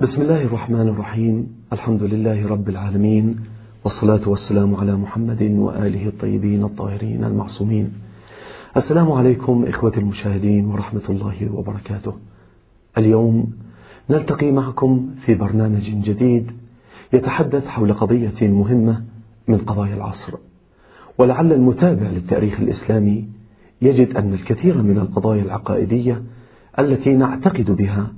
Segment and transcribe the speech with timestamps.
[0.00, 1.46] بسم الله الرحمن الرحيم.
[1.72, 3.36] الحمد لله رب العالمين.
[3.84, 7.92] والصلاة والسلام على محمد وآله الطيبين الطاهرين المعصومين.
[8.76, 12.14] السلام عليكم إخوة المشاهدين ورحمة الله وبركاته.
[12.98, 13.52] اليوم
[14.10, 16.50] نلتقي معكم في برنامج جديد
[17.12, 19.02] يتحدث حول قضية مهمة
[19.48, 20.34] من قضايا العصر.
[21.18, 23.28] ولعل المتابع للتاريخ الإسلامي
[23.82, 26.22] يجد أن الكثير من القضايا العقائدية
[26.78, 28.12] التي نعتقد بها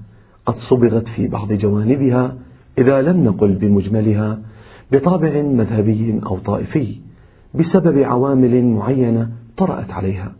[0.46, 2.34] قد صبغت في بعض جوانبها
[2.78, 4.38] إذا لم نقل بمجملها
[4.92, 7.00] بطابع مذهبي أو طائفي
[7.54, 10.32] بسبب عوامل معينة طرأت عليها.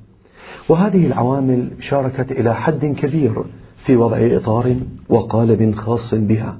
[0.68, 3.44] وهذه العوامل شاركت إلى حد كبير
[3.76, 4.76] في وضع إطار
[5.08, 6.58] وقالب خاص بها.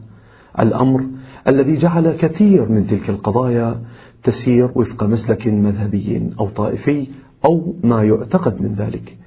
[0.61, 1.05] الأمر
[1.48, 3.81] الذي جعل كثير من تلك القضايا
[4.25, 7.09] تسير وفق مسلك مذهبي أو طائفي
[7.45, 9.19] أو ما يعتقد من ذلك.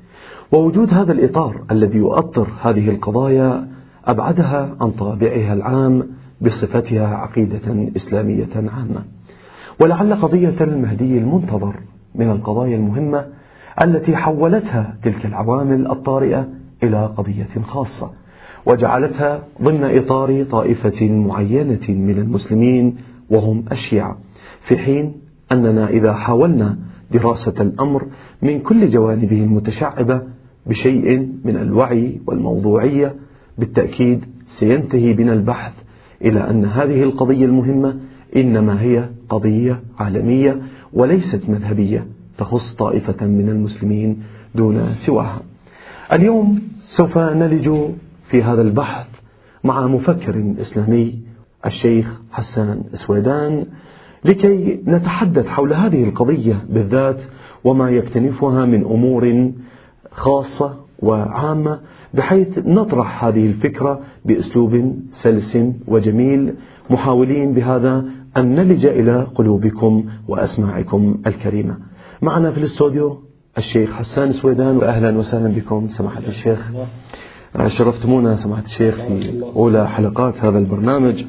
[0.52, 3.75] ووجود هذا الإطار الذي يؤطر هذه القضايا
[4.08, 6.04] أبعدها عن طابعها العام
[6.42, 9.04] بصفتها عقيدة إسلامية عامة.
[9.80, 11.76] ولعل قضية المهدي المنتظر
[12.16, 13.26] من القضايا المهمة
[13.82, 16.48] التي حولتها تلك العوامل الطارئة
[16.84, 18.12] إلى قضية خاصة
[18.66, 22.96] وجعلتها ضمن إطار طائفة معينة من المسلمين
[23.30, 24.18] وهم الشيعة
[24.62, 25.14] في حين
[25.52, 26.78] أننا إذا حاولنا
[27.12, 28.06] دراسة الأمر
[28.42, 30.22] من كل جوانبه المتشعبة
[30.66, 33.16] بشيء من الوعي والموضوعية
[33.58, 35.74] بالتأكيد سينتهي بنا البحث
[36.22, 37.98] إلى أن هذه القضية المهمة
[38.36, 40.62] إنما هي قضية عالمية
[40.94, 44.24] وليست مذهبية تخص طائفة من المسلمين
[44.56, 45.42] دون سواها.
[46.14, 47.72] اليوم سوف نلج
[48.30, 49.08] في هذا البحث
[49.64, 51.20] مع مفكر إسلامي
[51.66, 53.66] الشيخ حسان سويدان
[54.26, 57.24] لكي نتحدث حول هذه القضية بالذات
[57.64, 59.52] وما يكتنفها من أمور
[60.12, 61.80] خاصة وعامة
[62.14, 64.74] بحيث نطرح هذه الفكرة بأسلوب
[65.10, 66.54] سلس وجميل.
[66.90, 68.06] محاولين بهذا
[68.38, 71.78] أن نلج إلى قلوبكم وأسماعكم الكريمة.
[72.22, 73.22] معنا في الاستوديو
[73.58, 76.72] الشيخ حسان سويدان وأهلا وسهلا بكم سماحة الشيخ.
[77.68, 81.24] شرفتمونا سماحة الشيخ في أولى حلقات هذا البرنامج.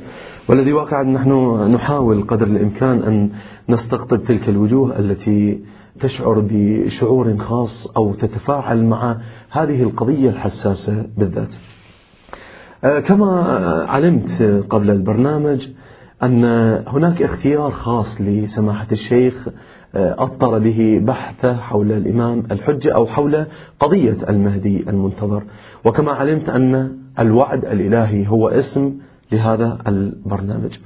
[0.49, 1.31] والذي واقعا نحن
[1.75, 3.31] نحاول قدر الإمكان أن
[3.69, 5.61] نستقطب تلك الوجوه التي
[6.01, 9.17] تشعر بشعور خاص أو تتفاعل مع
[9.51, 11.55] هذه القضية الحساسة بالذات.
[13.05, 13.43] كما
[13.89, 15.69] علمت قبل البرنامج
[16.23, 16.45] أن
[16.89, 19.49] هناك اختيار خاص لسماحة الشيخ
[19.95, 23.47] أطر به بحثه حول الإمام الحجة أو حول
[23.81, 25.43] قضية المهدي المنتظر.
[25.85, 28.95] وكما علمت أن الوعد الإلهي هو اسم
[29.33, 30.79] لهذا البرنامج.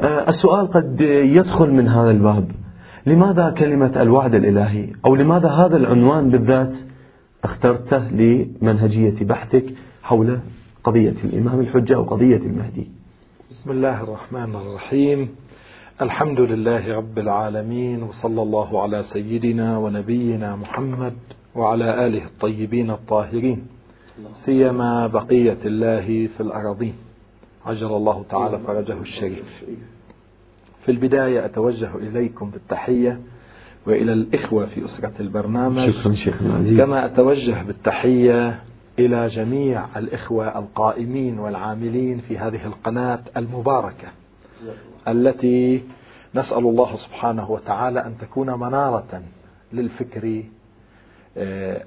[0.00, 2.50] السؤال قد يدخل من هذا الباب.
[3.06, 6.78] لماذا كلمة الوعد الإلهي؟ أو لماذا هذا العنوان بالذات
[7.44, 10.38] اخترته لمنهجية بحثك حول
[10.84, 12.90] قضية الإمام الحجة أو قضية المهدي؟
[13.50, 15.28] بسم الله الرحمن الرحيم.
[16.02, 21.14] الحمد لله رب العالمين وصلى الله على سيدنا ونبينا محمد
[21.54, 23.66] وعلى آله الطيبين الطاهرين
[24.34, 26.94] سيما بقية الله في الأراضين.
[27.66, 29.64] عجل الله تعالى فرجه الشريف.
[30.86, 33.20] في البداية أتوجه إليكم بالتحية
[33.86, 35.90] وإلى الإخوة في أسرة البرنامج.
[35.90, 38.62] شكرا شيخنا العزيز كما أتوجه بالتحية
[38.98, 44.08] إلى جميع الإخوة القائمين والعاملين في هذه القناة المباركة
[45.08, 45.82] التي
[46.34, 49.22] نسأل الله سبحانه وتعالى أن تكون منارة
[49.72, 50.42] للفكر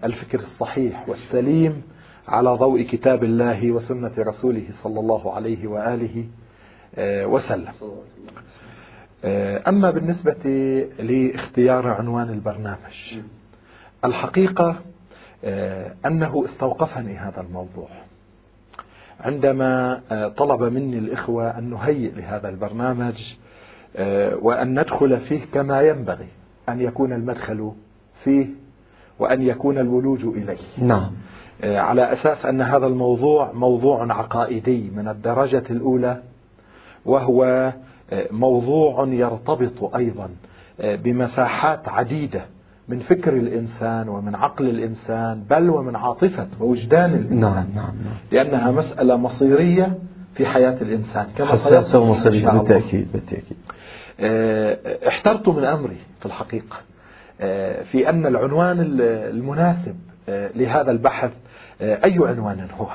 [0.04, 1.82] الفكر الصحيح والسليم
[2.28, 6.26] على ضوء كتاب الله وسنة رسوله صلى الله عليه وآله
[7.26, 7.74] وسلم.
[9.68, 10.44] أما بالنسبة
[11.00, 13.20] لاختيار عنوان البرنامج
[14.06, 14.76] الحقيقة
[16.06, 17.88] أنه استوقفني هذا الموضوع.
[19.20, 20.02] عندما
[20.38, 23.34] طلب مني الإخوة أن نهيئ لهذا البرنامج
[24.42, 26.28] وأن ندخل فيه كما ينبغي
[26.70, 27.72] أن يكون المدخل
[28.24, 28.48] فيه
[29.20, 30.58] وأن يكون الولوج إليه.
[30.78, 31.12] نعم.
[31.64, 36.22] على أساس أن هذا الموضوع موضوع عقائدي من الدرجة الأولى
[37.06, 37.72] وهو
[38.32, 40.30] موضوع يرتبط أيضا
[40.80, 42.42] بمساحات عديدة
[42.88, 47.40] من فكر الإنسان ومن عقل الإنسان بل ومن عاطفة ووجدان الإنسان.
[47.40, 47.96] نعم نعم.
[48.06, 49.98] نعم لأنها مسألة مصيرية
[50.34, 51.52] في حياة الإنسان كما
[51.96, 52.64] ومصرية شاء الله.
[52.64, 53.58] بالتأكيد بالتأكيد.
[55.08, 56.78] احترت من أمري في الحقيقة
[57.84, 59.96] في أن العنوان المناسب
[60.28, 61.32] لهذا البحث
[61.82, 62.88] أي عنوان هو؟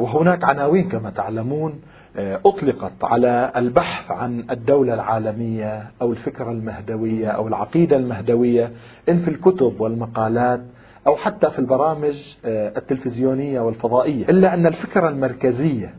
[0.00, 1.80] وهناك عناوين كما تعلمون
[2.16, 8.72] أطلقت على البحث عن الدولة العالمية أو الفكرة المهدوية أو العقيدة المهدوية
[9.08, 10.60] إن في الكتب والمقالات
[11.06, 15.94] أو حتى في البرامج التلفزيونية والفضائية إلا أن الفكرة المركزية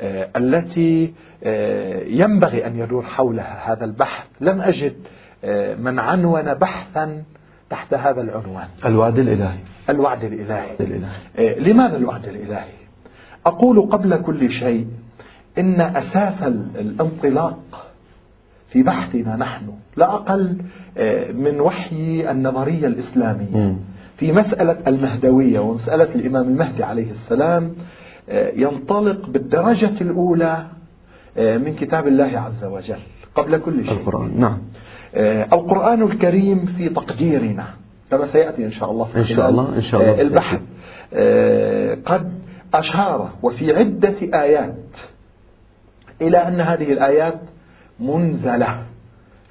[0.00, 1.14] آه، التي
[1.44, 4.94] آه، ينبغي أن يدور حولها هذا البحث لم أجد
[5.44, 7.22] آه، من عنون بحثا
[7.70, 8.68] تحت هذا العنوان.
[8.84, 9.58] الوعد الإلهي.
[9.90, 10.76] الوعد الإلهي.
[10.80, 11.60] الإلهي.
[11.60, 12.72] لماذا الوعد الإلهي؟
[13.46, 14.86] أقول قبل كل شيء
[15.58, 17.58] إن أساس الانطلاق
[18.66, 19.66] في بحثنا نحن
[19.96, 20.56] لا أقل
[21.34, 23.76] من وحي النظرية الإسلامية.
[24.16, 27.74] في مسألة المهدوية ومسألة الإمام المهدي عليه السلام
[28.28, 30.66] آه، ينطلق بالدرجة الأولى
[31.36, 32.98] آه، من كتاب الله عز وجل
[33.34, 33.98] قبل كل شيء.
[33.98, 34.58] القرآن نعم.
[35.14, 37.66] آه، القرآن الكريم في تقديرنا
[38.10, 40.20] كما سيأتي إن شاء الله في إن شاء الله إن شاء الله.
[40.20, 40.60] البحث.
[42.06, 42.32] قد
[42.74, 44.98] أشار وفي عدة آيات
[46.22, 47.40] إلى أن هذه الآيات
[48.00, 48.82] منزلة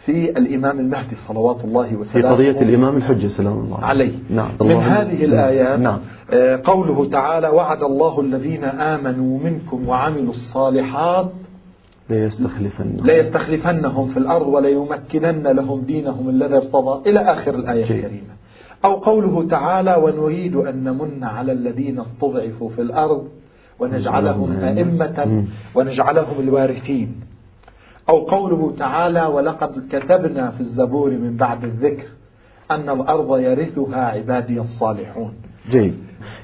[0.05, 4.13] في الإمام المهدي صلوات الله وسلامه في قضية الإمام الحجة سلام الله عليه.
[4.29, 5.99] نعم من هذه الآيات نعم.
[6.33, 11.31] آه، قوله تعالى وعد الله الذين آمنوا منكم وعملوا الصالحات
[12.09, 17.09] ليستخلفنهم ليستخلفنهم في الأرض وليمكنن لهم دينهم الذي ارتضى.
[17.09, 18.35] إلى آخر الآية الكريمة.
[18.85, 23.27] أو قوله تعالى ونريد أن نمن على الذين استضعفوا في الأرض
[23.79, 25.43] ونجعلهم أئمة
[25.75, 27.15] ونجعلهم الوارثين.
[28.09, 32.07] أو قوله تعالى ولقد كتبنا في الزبور من بعد الذكر
[32.71, 35.33] أن الأرض يرثها عبادي الصالحون.
[35.69, 35.93] جيد.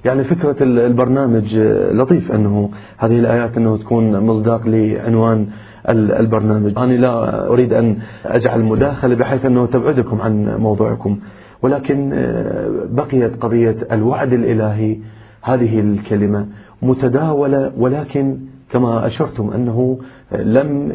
[0.05, 1.59] يعني فكرة البرنامج
[1.91, 5.47] لطيف أنه هذه الآيات أنه تكون مصداق لعنوان
[5.89, 6.77] البرنامج.
[6.77, 11.19] أنا لا أريد أن أجعل مداخلة بحيث أنه تبعدكم عن موضوعكم
[11.61, 14.97] ولكن آه، بقيت قضية الوعد الإلهي
[15.41, 16.47] هذه الكلمة
[16.81, 18.37] متداولة ولكن
[18.71, 19.99] كما أشرتم أنه
[20.31, 20.93] لم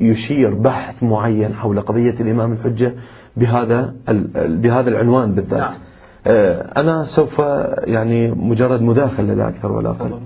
[0.00, 2.94] يشير بحث معين حول قضية الإمام الحجة
[3.36, 3.94] بهذا
[4.36, 5.60] بهذا العنوان بالذات.
[5.60, 5.80] نعم.
[6.26, 7.38] آه، أنا سوف
[7.78, 10.20] يعني مجرد مداخلة لا أكثر ولا أقل.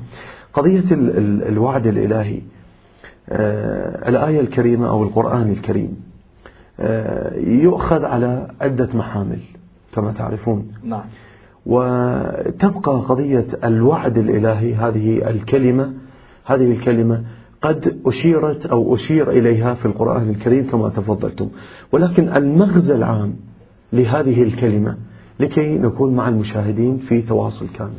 [0.53, 0.85] قضية
[1.49, 2.41] الوعد الإلهي
[3.29, 5.97] آه، الآية الكريمة أو القرآن الكريم
[6.81, 9.39] آه، يؤخذ على عدة محامل
[9.93, 10.69] كما تعرفون.
[10.85, 11.05] نعم.
[11.67, 15.93] وتبقى قضية الوعد الإلهي هذه الكلمة
[16.45, 17.25] هذه الكلمة
[17.63, 21.49] قد أشيرت أو أشير إليها في القرآن الكريم كما تفضلتم.
[21.93, 23.37] ولكن المغزى العام
[23.93, 24.97] لهذه الكلمة
[25.41, 27.99] لكي نكون مع المشاهدين في تواصل كامل.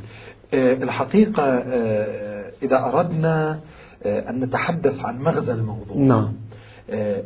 [0.54, 3.60] آه، الحقيقة آه، إذا أردنا
[4.04, 5.98] آه، أن نتحدث عن مغزى الموضوع.
[5.98, 6.32] نعم.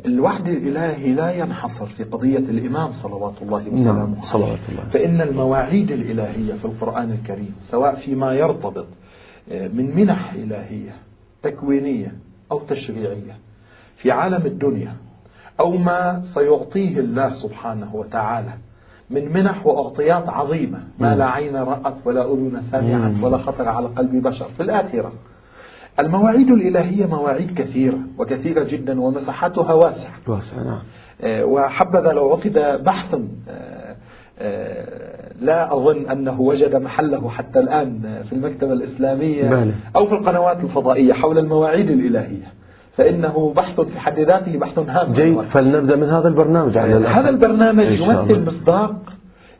[0.06, 5.20] الوحد الإلهي لا ينحصر في قضية الإمام صلوات الله نعم، وسلامه نعم صلوات الله فإن
[5.20, 8.86] المواعيد الإلهية في القرآن الكريم سواء فيما يرتبط
[9.50, 10.92] من منح إلهية
[11.42, 12.12] تكوينية
[12.52, 13.36] أو تشريعية
[13.96, 14.92] في عالم الدنيا
[15.60, 18.52] أو ما سيعطيه الله سبحانه وتعالى
[19.10, 24.22] من منح وأعطيات عظيمة ما لا عين رأت ولا أذن سمعت ولا خطر على قلب
[24.22, 24.48] بشر.
[24.48, 25.12] في الآخرة
[25.98, 30.12] المواعيد الإلهية مواعيد كثيرة وكثيرة جدا ومساحتها واسعة.
[30.26, 30.78] واسعة نعم.
[31.22, 33.14] آه، وحبذا لو عقد بحث
[33.48, 33.96] آه،
[34.38, 39.74] آه، لا أظن أنه وجد محله حتى الآن في المكتبة الإسلامية.
[39.96, 42.52] أو في القنوات الفضائية حول المواعيد الإلهية.
[42.92, 45.12] فإنه بحث في حد ذاته بحث هام.
[45.12, 45.40] جيد.
[45.40, 48.96] فلنبدأ من هذا البرنامج على هذا البرنامج يمثل مصداق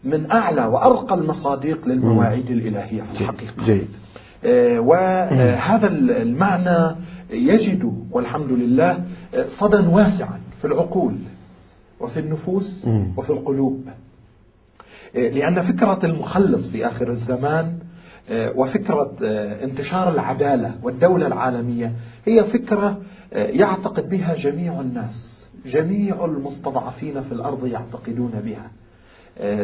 [0.04, 3.64] من أعلى وأرقى المصادق للمواعيد الإلهية في الحقيقة.
[3.64, 3.88] جيد.
[4.78, 5.86] وهذا
[6.22, 6.96] المعنى
[7.30, 9.04] يجد والحمد لله
[9.44, 11.14] صدى واسعا في العقول
[12.00, 12.86] وفي النفوس
[13.16, 13.84] وفي القلوب.
[15.16, 17.78] آه، لأن فكرة المخلص في آخر الزمان
[18.30, 21.92] آه، وفكرة آه، انتشار العدالة والدولة العالمية
[22.24, 22.98] هي فكرة
[23.32, 28.70] يعتقد بها جميع الناس جميع المستضعفين في الأرض يعتقدون بها.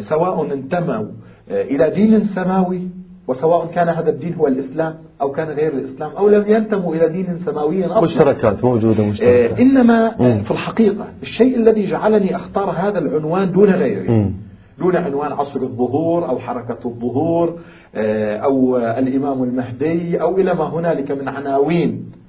[0.00, 1.06] سواء انتموا
[1.50, 2.88] إلى دين سماوي
[3.30, 7.38] وسواء كان هذا الدين هو الإسلام أو كان غير الإسلام أو لم ينتموا إلى دين
[7.38, 10.42] سماوي أفضل مشتركات موجودة مشتركات إنما مم.
[10.42, 14.32] في الحقيقة الشيء الذي جعلني أختار هذا العنوان دون غيره مم.
[14.78, 17.58] دون عنوان عصر الظهور أو حركة الظهور
[17.94, 22.19] آه، أو الإمام المهدي أو إلى ما هنالك من عناوين آه،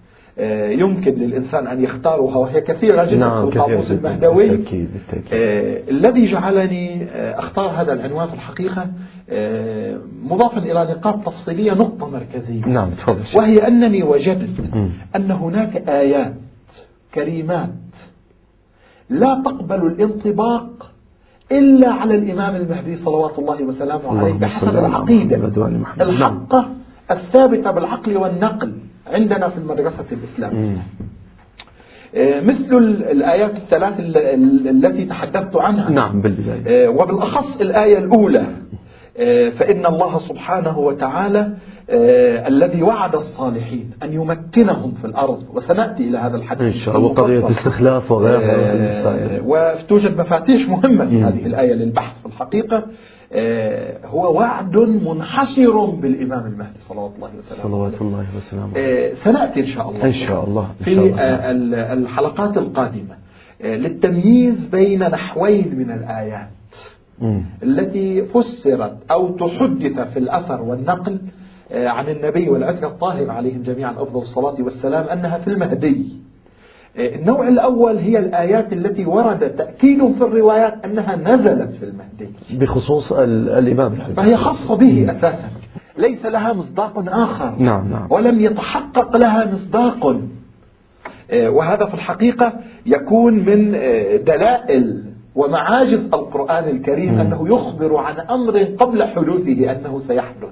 [0.79, 4.47] يمكن للإنسان أن يختارها وهي كثيرة جدا نعم في القاموس المهدوي.
[4.49, 5.33] بالتأكيد بالتأكيد.
[5.33, 8.87] آه، الذي جعلني أختار هذا العنوان في الحقيقة
[10.23, 12.65] مضافا إلى نقاط تفصيلية نقطة مركزية.
[12.65, 14.59] نعم تفضل وهي أنني وجدت
[15.15, 16.33] أن هناك آيات
[17.15, 17.69] كريمات
[19.09, 20.91] لا تقبل الانطباق
[21.51, 25.37] إلا على الإمام المهدي صلوات الله وسلامه عليه بحسب العقيدة.
[26.01, 26.69] الحقة
[27.11, 28.73] الثابتة بالعقل والنقل.
[29.11, 30.77] عندنا في المدرسة الإسلامية.
[32.15, 32.77] آه، مثل
[33.11, 33.93] الآيات الثلاث
[34.69, 35.89] التي تحدثت عنها.
[35.89, 38.45] نعم بالبداية آه، وبالأخص الآية الأولى.
[39.17, 41.53] آه، فإن الله سبحانه وتعالى
[42.47, 45.43] الذي وعد الصالحين أن يمكنهم في الأرض.
[45.53, 46.67] وسنأتي إلى هذا الحديث.
[46.67, 52.85] إن شاء الله وقضية استخلاف وغيرها وتوجد مفاتيح مهمة في هذه الآية للبحث في الحقيقة.
[54.05, 59.89] هو وعد منحصر بالإمام المهدي صلوات الله وسلامه صلوات الله وسلامه آه، سنأتي إن شاء
[59.89, 60.91] الله إن شاء الله في.
[61.19, 63.15] آه، ال- الحلقات القادمة
[63.61, 66.47] آه، للتمييز بين نحوين من الآيات.
[67.63, 71.21] التي فسرت أو تحدث في الأثر والنقل
[71.71, 76.30] آه، عن النبي والعترة الطاهر عليهم جميعا أفضل الصلاة والسلام أنها في المهدي آه،
[76.97, 82.29] النوع الأول هي الآيات التي ورد تأكيد في الروايات أنها نزلت في المهدي.
[82.53, 85.49] بخصوص ال- الإمام الحجة فهي خاصة به أساسا.
[85.97, 87.55] ليس لها مصداق آخر.
[87.59, 88.07] نعم نعم.
[88.09, 90.15] ولم يتحقق لها مصداق.
[91.31, 92.53] آه، وهذا في الحقيقة
[92.85, 95.03] يكون من آه، دلائل
[95.35, 97.19] ومعاجز القرآن الكريم.
[97.19, 100.49] أنه يخبر عن أمر قبل حدوثه أنه سيحدث.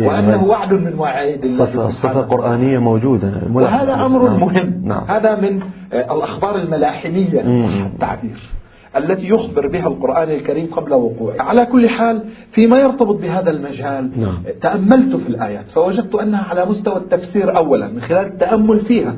[0.00, 3.32] وأنه وعد من الله الصفة الصفة سبحانه قرآنية موجودة.
[3.52, 4.40] وهذا أمر نعم.
[4.40, 4.82] مهم.
[4.84, 5.04] نعم.
[5.08, 5.60] هذا من
[5.92, 7.40] آه، الأخبار الملاحمية
[7.86, 8.50] التعبير
[8.96, 11.42] التي يخبر بها القرآن الكريم قبل وقوعه.
[11.42, 14.42] على كل حال فيما يرتبط بهذا المجال نعم.
[14.46, 19.16] آه، تأملت في الآيات فوجدت أنها على مستوى التفسير أولا من خلال التأمل فيها.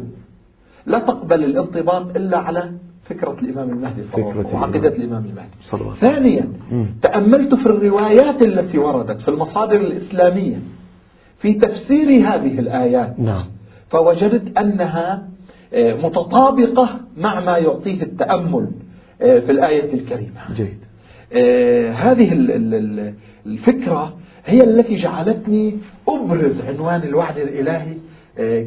[0.87, 2.73] لا تقبل الانضباط إلا على
[3.15, 5.57] فكرة الإمام المهدي صلى الله عليه وسلم وعقيدة الإمام المهدي.
[5.61, 6.87] صلوات ثانيا مم.
[7.03, 10.57] تأملت في الروايات التي وردت في المصادر الإسلامية
[11.39, 13.21] في تفسير هذه الآيات.
[13.21, 13.43] نعم.
[13.89, 15.29] فوجدت أنها
[15.75, 18.69] آه، متطابقة مع ما يعطيه التأمل
[19.23, 20.41] آه، في الآية الكريمة.
[20.55, 20.79] جيد.
[21.33, 23.15] آه، هذه ال- ال- ال-
[23.47, 24.17] الفكرة
[24.47, 25.79] هي التي جعلتني
[26.09, 27.95] أبرز عنوان الوعد الإلهي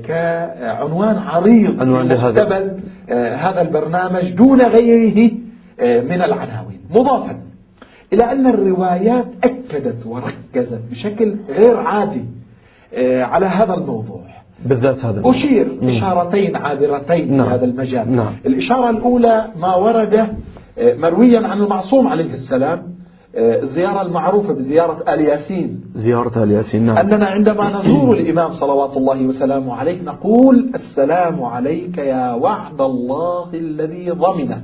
[0.08, 2.80] كعنوان عريض عنوان لهذا.
[3.10, 5.32] آه، هذا البرنامج دون غيره
[5.80, 7.40] آه، من العناوين مضافا
[8.14, 12.26] إلى أن الروايات أكدت وركزت بشكل غير عادي
[12.94, 14.22] آه، على هذا الموضوع
[14.66, 15.88] بالذات هذا أشير مم.
[15.88, 17.48] إشارتين عابرتين نعم.
[17.48, 18.34] في هذا المجال نعم.
[18.46, 20.28] الإشارة الأولى ما ورد
[20.78, 22.95] مرويا عن المعصوم عليه السلام
[23.38, 25.82] الزيارة المعروفة بزيارة آل ياسين.
[25.94, 26.98] زيارة آل ياسين نعم.
[26.98, 34.10] أننا عندما نزور الإمام صلوات الله وسلامه عليه نقول السلام عليك يا وعد الله الذي
[34.10, 34.62] ضمنه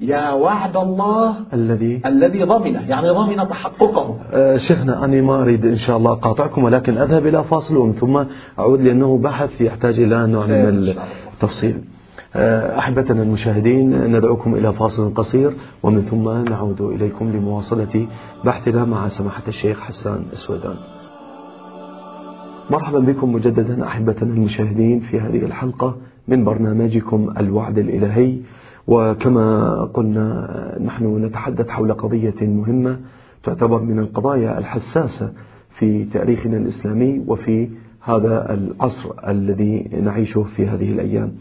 [0.00, 4.16] يا وعد الله الذي؟ الذي ضمنه يعني ضمن تحققه.
[4.32, 8.24] آه، شيخنا أنا ما أريد إن شاء الله أقاطعكم ولكن أذهب إلى فاصل ثم
[8.58, 10.94] أعود لأنه بحث يحتاج إلى نوع من.
[11.34, 11.74] التفصيل.
[11.76, 12.01] آه،
[12.36, 18.06] أحبتنا المشاهدين ندعوكم إلى فاصل قصير ومن ثم نعود إليكم لمواصلة
[18.44, 20.76] بحثنا مع سماحة الشيخ حسان السودان
[22.70, 25.96] مرحبا بكم مجددا أحبتنا المشاهدين في هذه الحلقة
[26.28, 28.38] من برنامجكم الوعد الإلهي.
[28.86, 32.98] وكما قلنا نحن نتحدث حول قضية مهمة
[33.44, 35.32] تعتبر من القضايا الحساسة
[35.70, 37.68] في تاريخنا الإسلامي وفي
[38.04, 41.32] هذا العصر الذي نعيشه في هذه الأيام.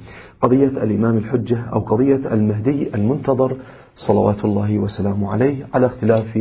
[0.41, 3.58] قضية الإمام الحجة أو قضية المهدي المنتظر
[3.96, 6.39] صلوات الله وسلامه عليه على اختلاف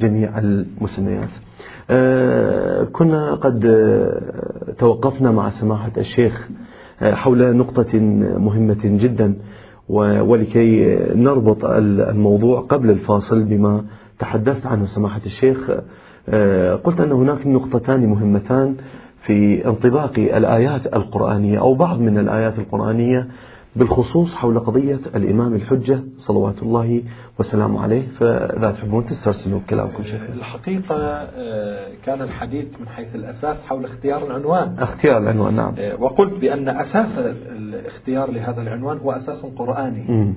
[0.00, 1.28] جميع المسميات.
[1.90, 3.66] آه، كنا قد
[4.78, 6.48] توقفنا مع سماحة الشيخ
[7.02, 7.98] آه، حول نقطة
[8.38, 9.34] مهمة جدا
[9.88, 10.84] ولكي
[11.14, 13.84] نربط ال- الموضوع قبل الفاصل بما
[14.18, 15.70] تحدثت عنه سماحة الشيخ.
[16.28, 18.76] آه، قلت أن هناك نقطتان مهمتان.
[19.18, 23.26] في انطباق الآيات القرآنية أو بعض من الآيات القرآنية
[23.76, 27.02] بالخصوص حول قضية الإمام الحجة صلوات الله
[27.38, 28.08] وسلامه عليه.
[28.08, 30.22] فإذا تحبون تسترسلوا كلامكم شيخ.
[30.32, 34.74] الحقيقة آه، كان الحديث من حيث الأساس حول اختيار العنوان.
[34.78, 35.74] اختيار العنوان نعم.
[35.78, 40.06] آه، وقلت بأن أساس الاختيار لهذا العنوان هو أساس قرآني.
[40.08, 40.34] مم.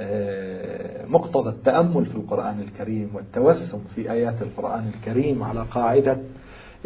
[0.00, 6.18] آه، مقتضى التأمل في القرآن الكريم والتوسم في آيات القرآن الكريم على قاعدة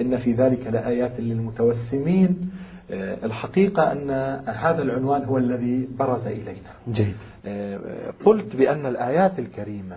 [0.01, 2.51] إن في ذلك لآيات للمتوسمين.
[2.91, 4.11] آه، الحقيقة أن
[4.47, 6.73] هذا العنوان هو الذي برز إلينا.
[6.89, 7.15] جيد.
[7.47, 7.81] آه،
[8.25, 9.97] قلت بأن الآيات الكريمة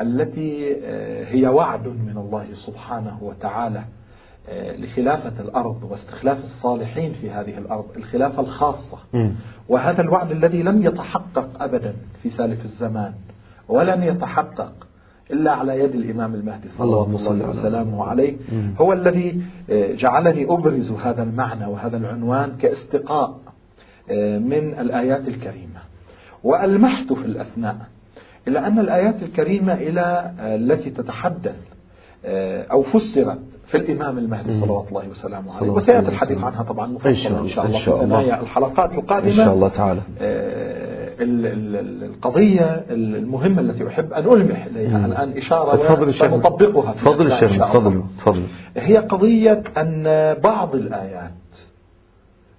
[0.00, 3.84] التي آه، هي وعد من الله سبحانه وتعالى
[4.78, 8.98] لخلافة الأرض واستخلاف الصالحين في هذه الأرض الخلافة الخاصة.
[9.68, 13.12] وهذا الوعد الذي لم يتحقق أبدا في سالف الزمان
[13.68, 14.85] ولن يتحقق.
[15.30, 18.36] إلا على يد الإمام المهدي صلى الله عليه وسلم عليه.
[18.80, 19.40] هو الذي
[19.70, 23.38] آه، جعلني أبرز هذا المعنى وهذا العنوان كاستقاء
[24.10, 25.80] آه، من الآيات الكريمة
[26.44, 27.76] وألمحت في الأثناء
[28.48, 31.56] إلى أن الآيات الكريمة إلى آه، التي تتحدث
[32.72, 34.60] أو فسرت في الإمام المهدي.
[34.60, 36.38] صلوات الله وسلامه عليه وسيأتي الحديث.
[36.44, 38.00] عنها طبعا مفصلا إن شاء الله، في.
[38.00, 40.00] ثنايا الحلقات القادمة إن شاء الله تعالى
[41.20, 47.56] القضية المهمة التي أحب أن ألمح إليها الآن إشارة تفضل الشيخ سنطبقها في تفضل الشيخ.
[47.56, 48.42] تفضل تفضل
[48.76, 50.04] هي قضية أن
[50.44, 51.32] بعض الآيات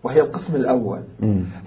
[0.04, 1.00] وهي القسم الأول.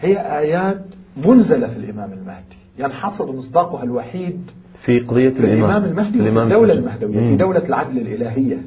[0.00, 0.84] هي آيات
[1.26, 4.50] منزلة في الإمام المهدي ينحصر مصداقها الوحيد
[4.84, 7.04] في قضية في الإمام المهدي وفي الإمام الدولة المهدي.
[7.04, 7.36] المهدوية في.
[7.36, 8.58] دولة العدل الإلهية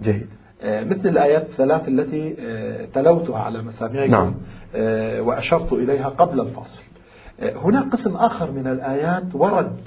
[0.00, 0.26] جيد
[0.62, 4.34] آه، مثل الآيات الثلاث التي آه، تلوتها على مسامعكم نعم.
[4.74, 6.95] آه، وأشرت إليها قبل الفصل آه،
[7.40, 9.80] هناك قسم آخر من الآيات ورد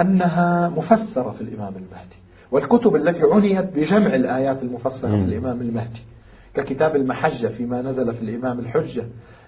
[0.00, 2.16] أنها مفسرة في الإمام المهدي
[2.50, 5.24] والكتب التي عنيت بجمع الآيات المفسرة في.
[5.24, 6.00] الإمام المهدي
[6.54, 9.04] ككتاب المحجة فيما نزل في الإمام الحجة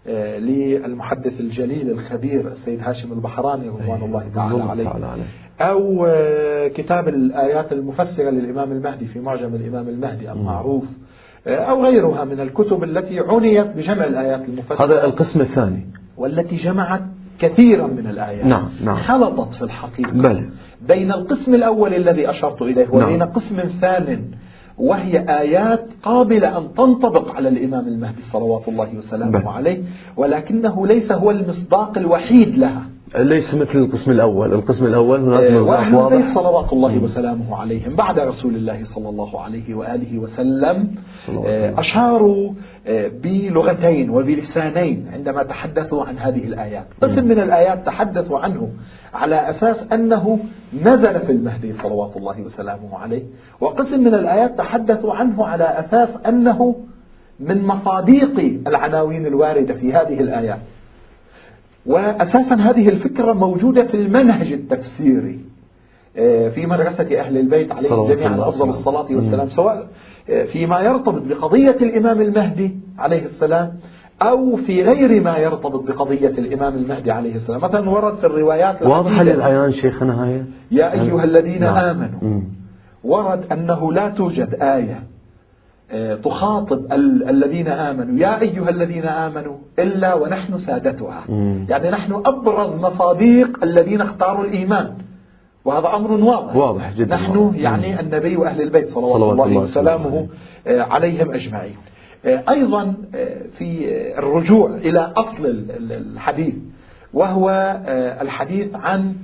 [0.07, 4.85] آه، للمحدث الجليل الخبير السيد هاشم البحراني رضوان الله تعالى الله عليه.
[4.85, 5.25] تعالى عليه.
[5.61, 10.85] أو آه، كتاب الآيات المفسرة للإمام المهدي في معجم الإمام المهدي المعروف
[11.47, 14.85] آه، أو غيرها من الكتب التي عنيت بجمع الآيات المفسرة.
[14.85, 15.87] هذا القسم الثاني.
[16.17, 17.03] والتي جمعت
[17.39, 18.97] كثيرا من الآيات نعم، نعم.
[18.97, 20.45] خلطت في الحقيقة بلى.
[20.89, 23.29] بين القسم الأول الذي أشرت إليه وبين نعم.
[23.29, 24.25] قسم ثان
[24.79, 29.51] وهي آيات قابلة أن تنطبق على الإمام المهدي صلوات الله وسلامه.
[29.51, 29.83] عليه
[30.17, 34.55] ولكنه ليس هو المصداق الوحيد لها ليس مثل القسم الأول.
[34.55, 39.09] القسم الأول هناك مصداق وأهل البيت واضح صلوات الله وسلامه عليهم بعد رسول الله صلى
[39.09, 40.95] الله عليه وآله وسلم
[41.29, 41.81] الله.
[41.81, 42.53] أشاروا
[42.87, 46.87] آه، بلغتين وبلسانين عندما تحدثوا عن هذه الآيات.
[47.03, 48.69] قسم من الآيات تحدثوا عنه
[49.15, 50.39] على أساس أنه
[50.85, 53.23] نزل في المهدي صلوات الله وسلامه عليه.
[53.61, 56.77] وقسم من الآيات تحدثوا عنه على أساس أنه
[57.41, 60.59] من مصاديق العناوين الواردة في هذه الآيات.
[61.87, 65.41] وأساسا هذه الفكرة موجودة في المنهج التفسيري
[66.17, 68.69] آه، في مدرسة أهل البيت عليهم جميعا أفضل.
[68.69, 69.87] الصلاة والسلام سواء
[70.31, 73.73] آه، فيما يرتبط بقضية الإمام المهدي عليه السلام
[74.23, 79.23] أو في غير ما يرتبط بقضية الإمام المهدي عليه السلام مثلا ورد في الروايات واضحة
[79.23, 81.77] للعيان شيخنا هاي يا أيها الذين نعم.
[81.77, 82.41] آمنوا.
[83.05, 85.03] ورد أنه لا توجد آية
[86.25, 88.19] تخاطب ال- الذين آمنوا.
[88.19, 91.25] يا أيها الذين آمنوا إلا ونحن سادتها.
[91.29, 91.67] مم.
[91.69, 94.91] يعني نحن أبرز مصاديق الذين اختاروا الإيمان.
[95.65, 96.57] وهذا أمر واضح.
[96.57, 97.59] واضح جدا نحن واضح.
[97.59, 100.27] يعني النبي وأهل البيت صلوات, صلوات الله الله وسلامه
[100.67, 101.77] آه، عليهم أجمعين.
[102.25, 106.55] آه، أيضا آه، في آه، الرجوع إلى أصل ال- ال- الحديث
[107.15, 107.49] وهو
[107.87, 109.15] آه، الحديث عن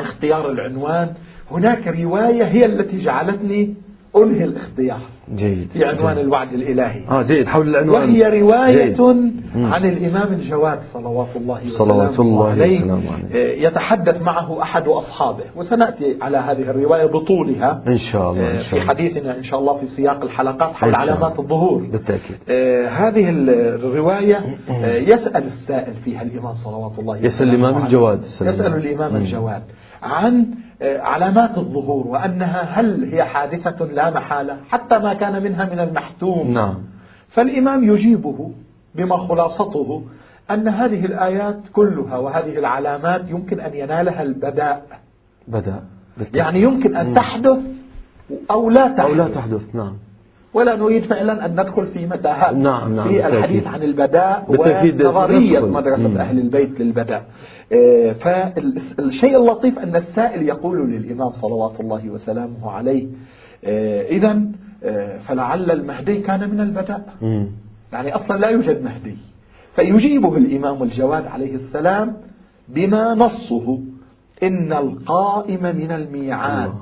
[0.00, 1.08] اختيار العنوان.
[1.50, 3.74] هناك رواية هي التي جعلتني
[4.16, 5.00] أنهي الاختيار
[5.34, 6.24] جيد في عنوان جيد.
[6.24, 9.00] الوعد الإلهي آه جيد حول العنوان وهي رواية جيد.
[9.56, 12.92] عن الإمام الجواد صلوات الله صلوات الله عليه.
[13.34, 18.58] آه، يتحدث معه أحد أصحابه وسنأتي على هذه الرواية بطولها إن شاء الله آه، إن
[18.58, 20.94] في شاء الله حديثنا إن شاء الله في سياق الحلقات حول.
[20.94, 24.36] علامات الظهور بالتأكيد آه، هذه الرواية
[24.70, 27.82] آه، يسأل السائل فيها الإمام صلوات الله يسأل الإمام.
[27.82, 28.22] الجواد.
[28.22, 29.16] يسأل الإمام.
[29.16, 29.62] الجواد
[30.02, 35.80] عن آه، علامات الظهور وأنها هل هي حادثة لا محالة حتى ما كان منها من
[35.80, 36.50] المحتوم.
[36.50, 36.74] نعم.
[37.28, 38.50] فالإمام يجيبه
[38.94, 40.02] بما خلاصته
[40.50, 44.86] أن هذه الآيات كلها وهذه العلامات يمكن أن ينالها البداء.
[45.48, 45.82] بدأ
[46.16, 46.36] بالتأكيد.
[46.36, 47.58] يعني يمكن أن تحدث
[48.50, 49.74] أو لا تحدث أو لا تحدث.
[49.74, 49.96] نعم.
[50.54, 53.26] ولا نريد فعلا أن ندخل في متاهات نعم، نعم، في.
[53.26, 55.60] الحديث عن البداء ونظرية.
[55.60, 56.18] مدرسة مم.
[56.18, 57.24] أهل البيت للبداء
[57.72, 63.06] آه، فالشيء اللطيف أن السائل يقول للإمام صلوات الله وسلامه عليه
[64.10, 64.42] إذا
[65.18, 67.46] فلعل المهدي كان من البداء مم.
[67.92, 69.16] يعني أصلا لا يوجد مهدي
[69.76, 72.16] فيجيبه الإمام الجواد عليه السلام
[72.68, 73.78] بما نصه
[74.42, 76.72] إن القائم من الميعاد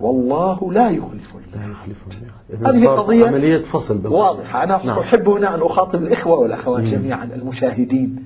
[0.00, 1.76] والله لا يخلف الميعاد
[2.66, 4.18] هذه قضية عملية فصل بالقضية.
[4.18, 4.64] واضحة.
[4.64, 4.98] أنا نعم.
[4.98, 8.16] أحب هنا أن أخاطب الإخوة والأخوات جميعا المشاهدين.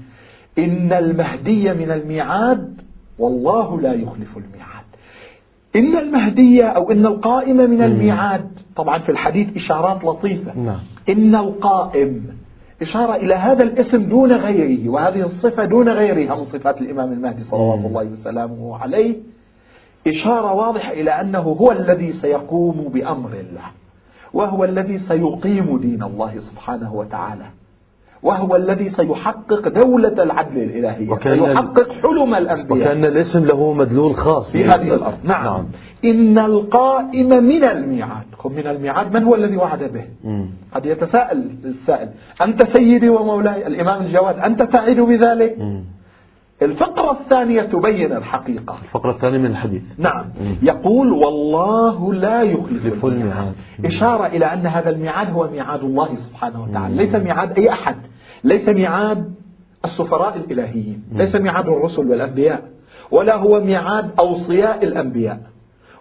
[0.59, 2.81] إن المهدي من الميعاد
[3.19, 4.85] والله لا يخلف الميعاد.
[5.77, 10.59] إن المهدي أو إن القائم من الميعاد طبعا في الحديث إشارات لطيفة.
[10.59, 10.81] نعم.
[11.09, 12.41] إن القائم
[12.83, 17.79] إشارة إلى هذا الاسم دون غيره وهذه الصفة دون غيرها من صفات الإمام المهدي صلوات
[17.79, 17.87] مم.
[17.87, 19.17] الله وسلامه عليه.
[20.07, 23.65] إشارة واضحة إلى أنه هو الذي سيقوم بأمر الله
[24.33, 27.45] وهو الذي سيقيم دين الله سبحانه وتعالى
[28.23, 34.65] وهو الذي سيحقق دولة العدل الإلهية سيحقق حلم الأنبياء وكأن الاسم له مدلول خاص في
[34.65, 35.45] هذه الأرض نعم.
[35.45, 35.67] نعم.
[36.05, 40.47] إن القائم من الميعاد من الميعاد من هو الذي وعد به مم.
[40.75, 42.09] قد يتساءل السائل
[42.43, 45.85] أنت سيدي ومولاي الإمام الجواد أنت تعد بذلك مم.
[46.63, 48.79] الفقرة الثانية تبين الحقيقة.
[48.83, 49.83] الفقرة الثانية من الحديث.
[49.99, 50.25] نعم.
[50.41, 50.57] مم.
[50.63, 53.55] يقول والله لا يخلف الميعاد.
[53.85, 56.95] إشارة إلى أن هذا الميعاد هو ميعاد الله سبحانه وتعالى.
[56.95, 57.01] مم.
[57.01, 57.97] ليس ميعاد أي أحد.
[58.45, 59.35] ليس ميعاد
[59.85, 61.03] السفراء الإلهيين.
[61.13, 62.63] ليس ميعاد الرسل والأنبياء.
[63.11, 65.41] ولا هو ميعاد أوصياء الأنبياء.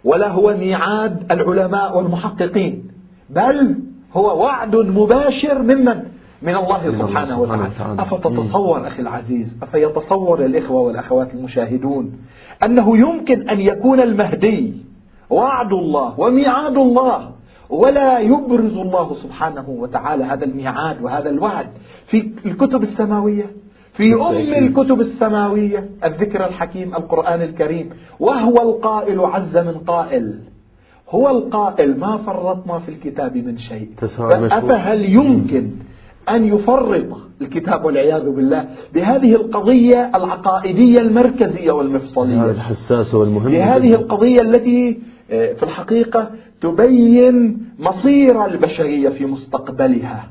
[0.04, 2.92] ولا هو ميعاد العلماء والمحققين.
[3.30, 3.76] بل
[4.14, 6.04] هو وعد مباشر ممن
[6.42, 8.02] من الله سبحانه وتعالى.
[8.02, 12.12] أفتتصور أخي العزيز أفيتصور الإخوة والأخوات المشاهدون
[12.64, 14.74] أنه يمكن أن يكون المهدي
[15.30, 17.30] وعد الله وميعاد الله
[17.70, 21.68] ولا يبرز الله سبحانه وتعالى هذا الميعاد وهذا الوعد
[22.06, 23.46] في الكتب السماوية
[23.94, 30.40] في أم الكتب السماوية الذكر الحكيم القرآن الكريم وهو القائل عز من قائل
[31.10, 33.90] هو القائل ما فرطنا في الكتاب من شيء.
[34.58, 35.72] أفهل يمكن
[36.30, 37.06] أن يفرط
[37.42, 42.52] الكتاب والعياذ بالله بهذه القضية العقائدية المركزية والمفصلية.
[42.52, 45.00] الحساسة والمهمة بهذه القضية التي
[45.32, 50.28] آه، في الحقيقة تبين مصير البشرية في مستقبلها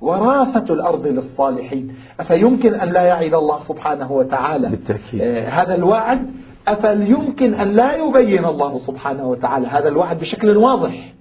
[0.00, 1.94] وراثة الأرض للصالحين.
[2.20, 5.20] أفيمكن أن لا يعد الله سبحانه وتعالى؟ بالتأكيد.
[5.20, 6.30] آه، هذا الوعد؟
[6.68, 11.14] أفليمكن أن لا يبين الله سبحانه وتعالى هذا الوعد بشكل واضح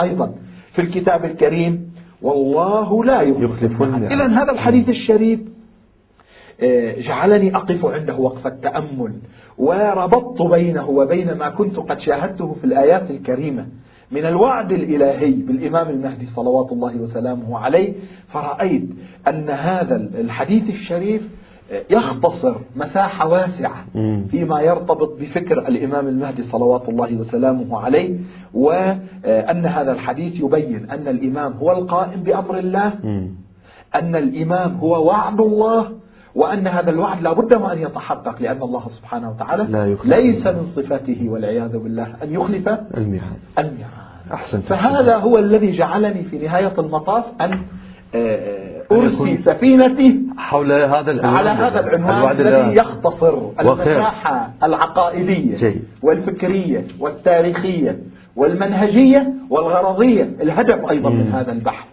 [0.00, 0.34] أيضا
[0.72, 1.89] في الكتاب الكريم؟
[2.22, 5.40] والله لا يخلف إذا هذا الحديث الشريف
[6.62, 9.12] آه، جعلني أقف عنده وقفة تأمل
[9.58, 13.66] وربطت بينه وبين ما كنت قد شاهدته في الآيات الكريمة
[14.10, 17.94] من الوعد الإلهي بالإمام المهدي صلوات الله وسلامه عليه.
[18.28, 18.82] فرأيت
[19.28, 21.28] أن هذا الحديث الشريف
[21.90, 23.84] يختصر مساحة واسعة
[24.30, 28.18] فيما يرتبط بفكر الإمام المهدي صلوات الله وسلامه عليه
[28.54, 32.92] وأن هذا الحديث يبين أن الإمام هو القائم بأمر الله
[33.94, 35.90] أن الإمام هو وعد الله
[36.34, 41.28] وأن هذا الوعد لا بد أن يتحقق لأن الله سبحانه وتعالى لا ليس من صفاته
[41.28, 43.38] والعياذ بالله أن يخلف الميعاد.
[43.58, 44.10] الميعاد.
[44.32, 47.58] أحسن فهذا هو الذي جعلني في نهاية المطاف أن
[48.92, 51.36] أرسي سفينتي حول هذا العنوان.
[51.36, 55.74] على هذا العنوان الذي يختصر المساحة العقائدية جي.
[56.02, 57.98] والفكرية والتاريخية
[58.36, 60.30] والمنهجية والغرضية.
[60.40, 61.89] الهدف أيضا من هذا البحث.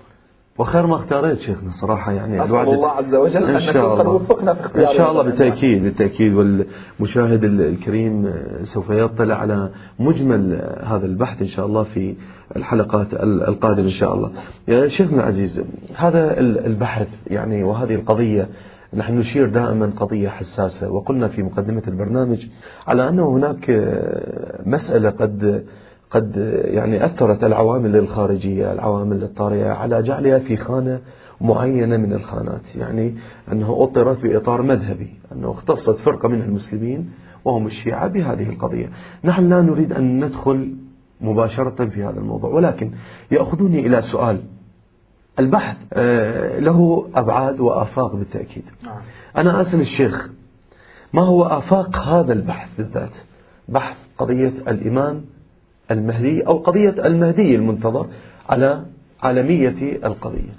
[0.60, 4.62] وخير ما اختاريت شيخنا صراحة يعني أسأل الله عز وجل أن نكون قد وفقنا في
[4.62, 6.34] اختيار إن شاء الله بالتأكيد بالتأكيد.
[6.34, 12.16] والمشاهد الكريم سوف يطلع على مجمل هذا البحث إن شاء الله في
[12.56, 14.32] الحلقات القادمة إن شاء الله.
[14.68, 15.66] يا شيخنا العزيز
[15.96, 18.48] هذا البحث يعني وهذه القضية
[18.94, 20.92] نحن نشير دائما قضية حساسة.
[20.92, 22.48] وقلنا في مقدمة البرنامج
[22.88, 23.66] على أنه هناك
[24.66, 25.64] مسألة قد
[26.10, 31.00] قد يعني أثرت العوامل الخارجية العوامل الطارئة على جعلها في خانة
[31.42, 32.76] معينة من الخانات.
[32.76, 33.16] يعني
[33.52, 37.12] أنه أطرت بإطار مذهبي أنه اختصت فرقة من المسلمين
[37.46, 38.90] وهم الشيعة بهذه القضية.
[39.24, 40.76] نحن لا نريد أن ندخل
[41.22, 42.92] مباشرة في هذا الموضوع ولكن
[43.32, 44.42] يأخذني إلى سؤال.
[45.40, 48.64] البحث آه، له أبعاد وآفاق بالتأكيد.
[48.84, 49.02] نعم.
[49.38, 50.30] أنا أسأل الشيخ
[51.14, 53.18] ما هو آفاق هذا البحث بالذات؟
[53.70, 55.22] بحث قضية الإمام
[55.92, 58.08] المهدي أو قضية المهدي المنتظر
[58.50, 58.86] على
[59.24, 60.52] عالمية القضية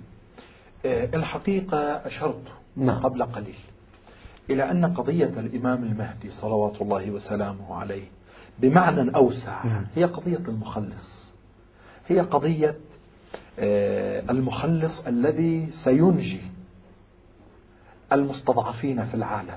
[0.87, 2.43] آه، الحقيقة أشرت
[2.77, 2.99] نعم.
[2.99, 3.59] قبل قليل
[4.51, 8.05] إلى أن قضية الإمام المهدي صلوات الله وسلامه عليه
[8.59, 9.87] بمعنى أوسع نعم.
[9.95, 11.35] هي قضية المخلص
[12.07, 12.77] هي قضية
[13.59, 16.41] آه، المخلص الذي سينجي
[18.13, 19.57] المستضعفين في العالم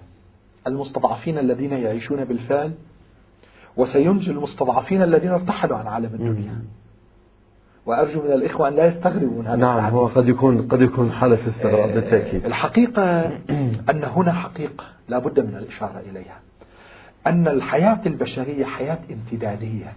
[0.67, 2.73] المستضعفين الذين يعيشون بالفعل
[3.77, 6.61] وسينجي المستضعفين الذين ارتحلوا عن عالم الدنيا.
[7.85, 9.99] وأرجو من الإخوة أن لا يستغربوا من هذا نعم التعبير.
[9.99, 12.45] هو قد يكون قد يكون حالة استغراب آه، بالتأكيد.
[12.45, 13.21] الحقيقة
[13.91, 16.39] أن هنا حقيقة لا بد من الإشارة إليها.
[17.27, 19.93] أن الحياة البشرية حياة امتدادية.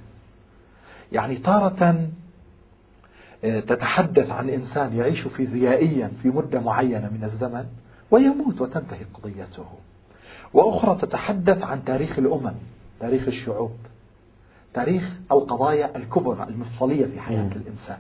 [1.13, 2.09] يعني تارة
[3.45, 7.65] آه، تتحدث عن إنسان يعيش فيزيائيا في مدة معينة من الزمن
[8.11, 9.67] ويموت وتنتهي قضيته.
[10.55, 12.55] وأخرى تتحدث عن تاريخ الأمم.
[13.05, 13.77] تاريخ الشعوب
[14.75, 17.99] تاريخ القضايا الكبرى المفصلية في حياة الإنسان.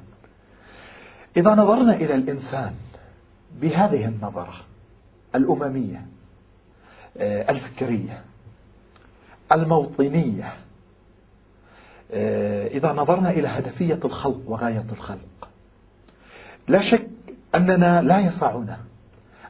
[1.36, 2.74] إذا نظرنا إلى الإنسان
[3.60, 4.54] بهذه النظرة
[5.34, 6.06] الأممية
[7.16, 8.20] آه، الفكرية
[9.52, 10.52] الموطنية
[12.12, 15.48] آه، إذا نظرنا إلى هدفية الخلق وغاية الخلق.
[16.68, 17.08] لا شك
[17.54, 18.78] أننا لا يسعنا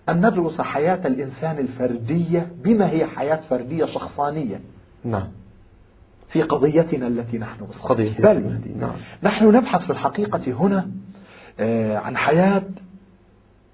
[0.08, 4.60] أن ندرس حياة الإنسان الفردية بما هي حياة فردية شخصانية.
[5.04, 5.43] نعم.
[6.28, 8.90] في قضيتنا التي نحن قضية بل نعم.
[9.22, 10.90] نحن نبحث في الحقيقة هنا
[11.60, 12.62] آه، عن حياة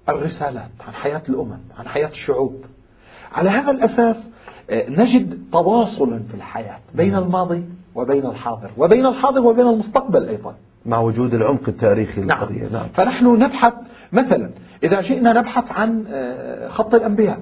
[0.09, 2.65] الرسالات عن حياة الأمم عن حياة الشعوب
[3.33, 4.29] على هذا الأساس
[4.69, 7.23] آه، نجد تواصلا في الحياة بين نعم.
[7.23, 7.63] الماضي
[7.95, 12.39] وبين الحاضر وبين الحاضر وبين المستقبل أيضا مع وجود العمق التاريخي نعم.
[12.39, 12.87] للقضية نعم.
[12.93, 13.73] فنحن نبحث
[14.11, 14.51] مثلا
[14.83, 17.39] إذا جئنا نبحث عن آه، خط الأنبياء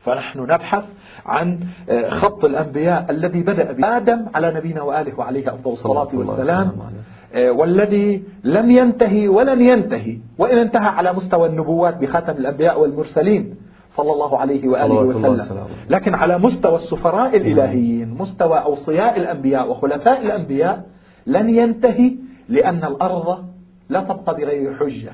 [0.00, 0.84] فنحن نبحث
[1.26, 6.66] عن آه، خط الأنبياء الذي بدأ بآدم على نبينا وآله وعليه أفضل الصلاة والسلام
[7.34, 13.54] آه، والذي لم ينتهي ولن ينتهي وإن انتهى على مستوى النبوات بخاتم الأنبياء والمرسلين
[13.90, 15.64] صلى الله عليه وآله وسلم.
[15.90, 20.84] لكن على مستوى السفراء الإلهيين مستوى أوصياء الأنبياء وخلفاء الأنبياء
[21.26, 22.16] لن ينتهي
[22.48, 23.44] لأن الأرض
[23.88, 25.12] لا تبقى بغير حجة.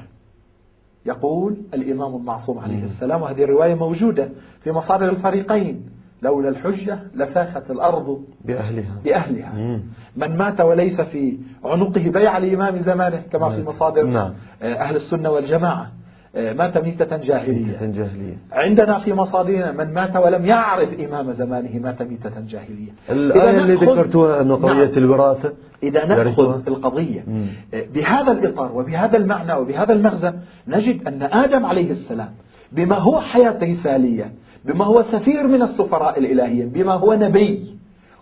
[1.06, 4.28] يقول الإمام المعصوم عليه السلام وهذه الرواية موجودة
[4.62, 5.86] في مصادر الفريقين
[6.22, 9.82] لولا الحجة لساخت الأرض بأهلها بأهلها مم.
[10.16, 13.66] من مات وليس في عنقه بيع لإمام زمانه كما في نعم.
[13.66, 14.32] مصادر نعم.
[14.62, 15.92] أهل السنة والجماعة
[16.36, 17.66] مات ميتة جاهلية.
[17.66, 23.60] ميتة جاهلية عندنا في مصادرنا من مات ولم يعرف إمام زمانه مات ميتة جاهلية الآية
[23.60, 24.92] اللي ذكرتها أنه قضية نعم.
[24.96, 27.46] الوراثة إذا نأخذ القضية مم.
[27.94, 30.32] بهذا الإطار وبهذا المعنى وبهذا المغزى
[30.68, 32.30] نجد أن آدم عليه السلام
[32.72, 34.32] بما هو حياة رسالية
[34.64, 37.76] بما هو سفير من السفراء الإلهيين بما هو نبي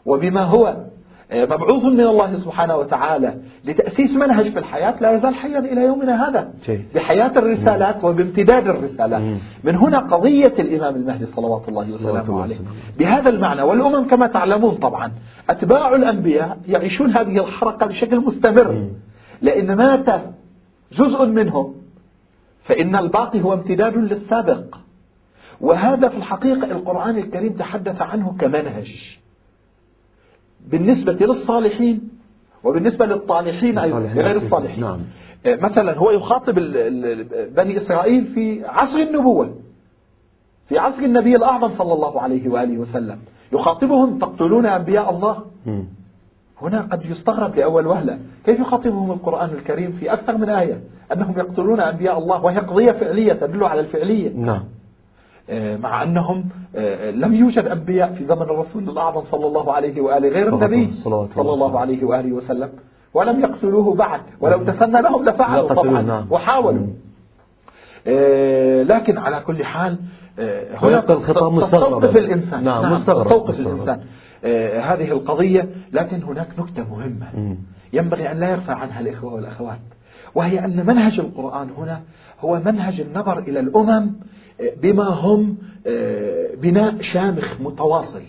[0.07, 0.77] وبما هو
[1.33, 6.53] مبعوث من الله سبحانه وتعالى لتأسيس منهج في الحياة لا يزال حيا إلى يومنا هذا.
[6.95, 9.21] بحياة الرسالات وبامتداد الرسالات.
[9.65, 12.55] من هنا قضية الإمام المهدي صلوات الله وسلامه عليه.
[12.99, 15.13] بهذا المعنى والأمم كما تعلمون طبعا
[15.51, 18.89] أتباع الأنبياء يعيشون هذه الحركة بشكل مستمر.
[19.43, 20.07] لأن مات
[20.93, 21.75] جزء منهم
[22.63, 24.77] فإن الباقي هو امتداد للسابق.
[25.61, 29.19] وهذا في الحقيقة القرآن الكريم تحدث عنه كمنهج.
[30.65, 32.09] بالنسبة للصالحين
[32.65, 34.81] وبالنسبة للطالحين أيضا غير الصالحين.
[34.81, 35.01] نعم.
[35.47, 36.55] آه، مثلا هو يخاطب
[37.57, 39.55] بني إسرائيل في عصر النبوة
[40.67, 43.19] في عصر النبي الأعظم صلى الله عليه وآله وسلم.
[43.53, 45.45] يخاطبهم تقتلون أنبياء الله؟
[46.63, 48.19] هنا قد يستغرب لأول وهلة.
[48.45, 50.81] كيف يخاطبهم القرآن الكريم في أكثر من آية؟
[51.13, 54.33] أنهم يقتلون أنبياء الله وهي قضية فعلية تدل على الفعلية.
[54.37, 54.65] نعم.
[55.53, 56.45] مع أنهم
[56.77, 61.29] آه، لم يوجد أنبياء في زمن الرسول الأعظم صلى الله عليه وآله غير النبي صلى
[61.39, 62.71] الله عليه وآله وسلم.
[63.15, 64.67] ولم يقتلوه بعد ولو نعم.
[64.67, 66.27] تسنى لهم لفعلوا طبعا نعم.
[66.31, 66.87] وحاولوا.
[68.07, 69.99] آه، لكن على كل حال
[70.83, 72.07] هنا الخطاب مستغرب.
[72.07, 72.65] في الإنسان.
[72.65, 74.01] نعم, نعم مستغرب توقف الإنسان.
[74.81, 77.57] هذه القضية لكن هناك نكتة مهمة.
[77.93, 79.81] ينبغي أن لا يغفى عنها الإخوة والأخوات
[80.35, 82.01] وهي أن منهج القرآن هنا
[82.41, 84.11] هو منهج النظر إلى الأمم
[84.83, 88.23] بما هم آه، بناء شامخ متواصل.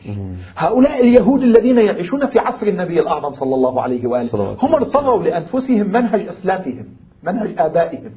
[0.57, 5.87] هؤلاء اليهود الذين يعيشون في عصر النبي الأعظم صلى الله عليه وآله هم ارتضوا لأنفسهم
[5.87, 6.85] منهج أسلافهم
[7.23, 8.11] منهج آبائهم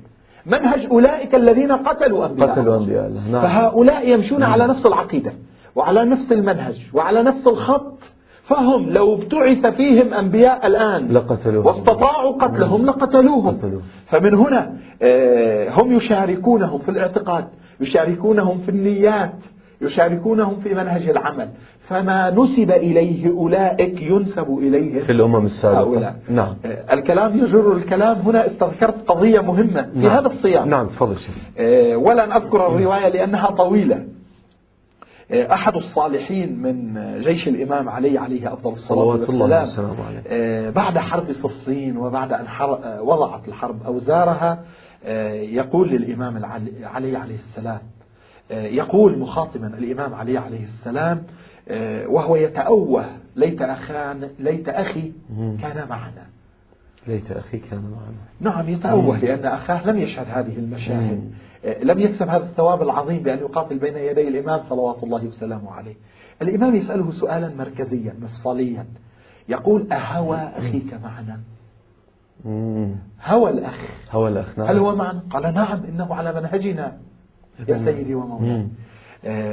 [0.46, 3.42] منهج أولئك الذين قتلوا أنبياء قتلوا أنبياء نعم.
[3.42, 4.42] فهؤلاء يمشون.
[4.42, 5.32] على نفس العقيدة
[5.74, 8.12] وعلى نفس المنهج وعلى نفس الخط.
[8.48, 11.66] فهم لو ابتعث فيهم أنبياء الآن لقتلوهم.
[11.66, 13.56] واستطاعوا قتلهم لقتلوهم.
[13.56, 13.82] قتلوه.
[14.06, 17.44] فمن هنا آه، هم يشاركونهم في الاعتقاد
[17.80, 19.44] يشاركونهم في النيات
[19.82, 21.48] يشاركونهم في منهج العمل.
[21.80, 26.14] فما نسب إليه أولئك ينسب إليه في الأمم السابقة.
[26.28, 26.54] نعم.
[26.64, 28.16] آه، الكلام يجر الكلام.
[28.16, 30.10] هنا استذكرت قضية مهمة في نعم.
[30.10, 31.16] هذا الصياغ نعم تفضل
[31.58, 34.17] آه، ولن أذكر الرواية لأنها طويلة.
[35.32, 39.48] أحد الصالحين من جيش الإمام علي عليه أفضل الصلاة والسلام.
[40.72, 42.46] بعد حرب صفين وبعد أن
[43.00, 44.64] وضعت الحرب أوزارها
[45.32, 46.44] يقول للإمام
[46.82, 47.80] علي عليه السلام
[48.50, 51.22] يقول مخاطبا الإمام علي عليه السلام
[52.06, 53.04] وهو يتأوه
[53.36, 55.12] ليت أخان ليت أخي
[55.62, 56.26] كان معنا.
[57.06, 58.52] ليت أخي كان معنا.
[58.56, 61.32] نعم يتأوه لأن أخاه لم يشهد هذه المشاهد.
[61.64, 65.94] لم يكسب هذا الثواب العظيم بأن يقاتل بين يدي الإمام صلوات الله وسلامه عليه.
[66.42, 68.86] الإمام يسأله سؤالا مركزيا مفصليا.
[69.48, 71.40] يقول أهوى أخيك معنا؟
[73.24, 73.80] هوى الأخ.
[74.10, 74.68] هوى الأخ نعم.
[74.68, 76.98] هل هو معنا؟ قال نعم إنه على منهجنا.
[77.68, 78.68] يا سيدي ومولاي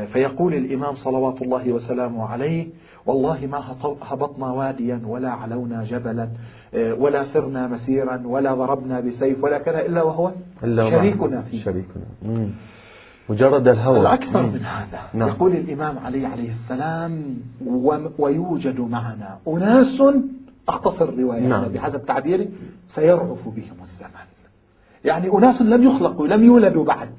[0.06, 2.67] فيقول الإمام صلوات الله وسلامه عليه
[3.06, 6.30] والله ما هبطنا واديا ولا علونا جبلا
[6.73, 10.32] آه، ولا سرنا مسيرا ولا ضربنا بسيف ولا كذا إلا وهو
[10.63, 11.63] إلا شريكنا فيه.
[11.63, 12.04] شريكنا.
[13.30, 13.99] مجرد الهوى.
[13.99, 14.99] الأكثر من هذا.
[15.13, 15.30] نعم.
[15.30, 17.38] يقول الإمام علي عليه السلام
[18.19, 20.04] ويوجد معنا أناس
[20.67, 21.67] أختصر الرواية نعم.
[21.67, 22.49] بحسب تعبيري
[22.86, 24.25] سيرعف بهم الزمن
[25.06, 27.10] يعني أناس لم يخلقوا لم يولدوا بعد.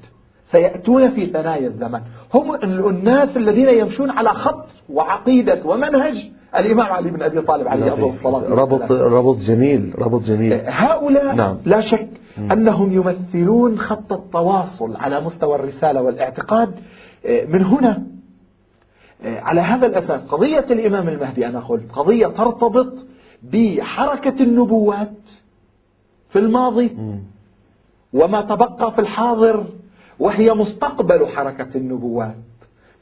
[0.51, 1.99] سيأتون في ثنايا الزمن
[2.33, 2.55] هم
[2.89, 8.49] الناس الذين يمشون على خط وعقيدة ومنهج الإمام علي بن أبي طالب عليه أفضل الصلاة
[8.49, 10.61] ربط ربط جميل ربط جميل.
[10.65, 11.57] هؤلاء نعم.
[11.65, 12.07] لا شك
[12.51, 16.75] أنهم يمثلون خط التواصل على مستوى الرسالة والاعتقاد.
[17.49, 18.03] من هنا
[19.25, 22.93] على هذا الأساس قضية الإمام المهدي أنا قلت قضية ترتبط
[23.43, 25.13] بحركة النبوات
[26.29, 26.97] في الماضي
[28.13, 29.63] وما تبقى في الحاضر
[30.19, 32.35] وهي مستقبل حركة النبوات.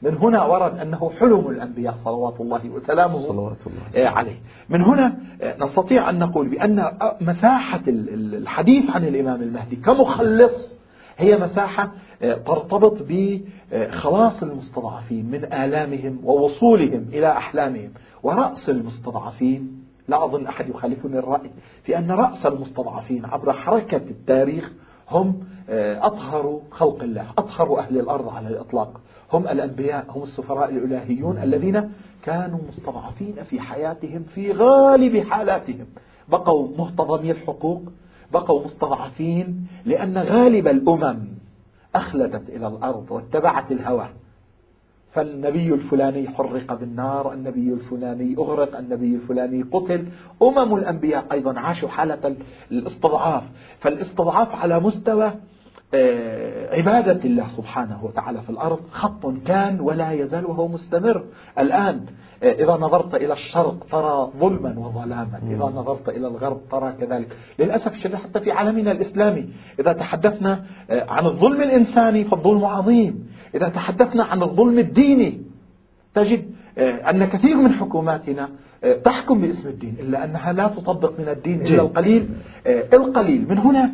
[0.02, 4.36] من هنا ورد أنه حلم الأنبياء صلوات الله وسلامه صلوات الله آه، عليه.
[4.68, 10.76] من هنا آه، نستطيع أن نقول بأن مساحة الحديث عن الإمام المهدي كمخلص
[11.16, 17.90] هي مساحة آه، ترتبط بخلاص المستضعفين من آلامهم ووصولهم إلى أحلامهم.
[18.22, 21.50] ورأس المستضعفين لا أظن أحد يخالفني الرأي
[21.82, 24.72] في أن رأس المستضعفين عبر حركة التاريخ
[25.10, 29.00] هم آه، أطهر خلق الله أطهر أهل الأرض على الإطلاق.
[29.32, 31.90] هم الأنبياء هم السفراء الإلهيون الذين
[32.22, 35.86] كانوا مستضعفين في حياتهم في غالب حالاتهم.
[36.28, 37.82] بقوا مهتضمي الحقوق
[38.32, 41.28] بقوا مستضعفين لأن غالب الأمم
[41.94, 44.08] أخلدت إلى الأرض واتبعت الهوى.
[45.16, 50.06] فالنبي الفلاني حرق بالنار النبي الفلاني أغرق النبي الفلاني قتل.
[50.42, 52.36] أمم الأنبياء أيضا عاشوا حالة
[52.70, 53.44] الاستضعاف.
[53.80, 55.32] فالاستضعاف على مستوى
[55.94, 61.24] آه، عبادة الله سبحانه وتعالى في الأرض خط كان ولا يزال وهو مستمر.
[61.58, 62.00] الآن
[62.42, 65.40] آه، إذا نظرت إلى الشرق ترى ظلما وظلاما.
[65.50, 67.36] إذا نظرت إلى الغرب ترى كذلك.
[67.58, 69.48] للأسف الشديد حتى في عالمنا الإسلامي
[69.80, 73.35] إذا تحدثنا آه، عن الظلم الإنساني فالظلم عظيم.
[73.56, 75.40] إذا تحدثنا عن الظلم الديني
[76.14, 76.44] تجد
[76.78, 78.48] أن كثير من حكوماتنا
[79.04, 82.28] تحكم باسم الدين إلا أنها لا تطبق من الدين إلا القليل
[82.92, 83.48] القليل.
[83.48, 83.92] من هنا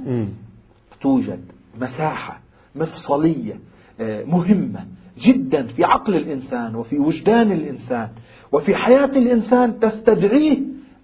[1.00, 1.40] توجد
[1.80, 2.40] مساحة
[2.74, 3.60] مفصلية
[4.00, 4.86] آه، مهمة
[5.18, 8.08] جدا في عقل الإنسان وفي وجدان الإنسان
[8.52, 10.58] وفي حياة الإنسان تستدعيه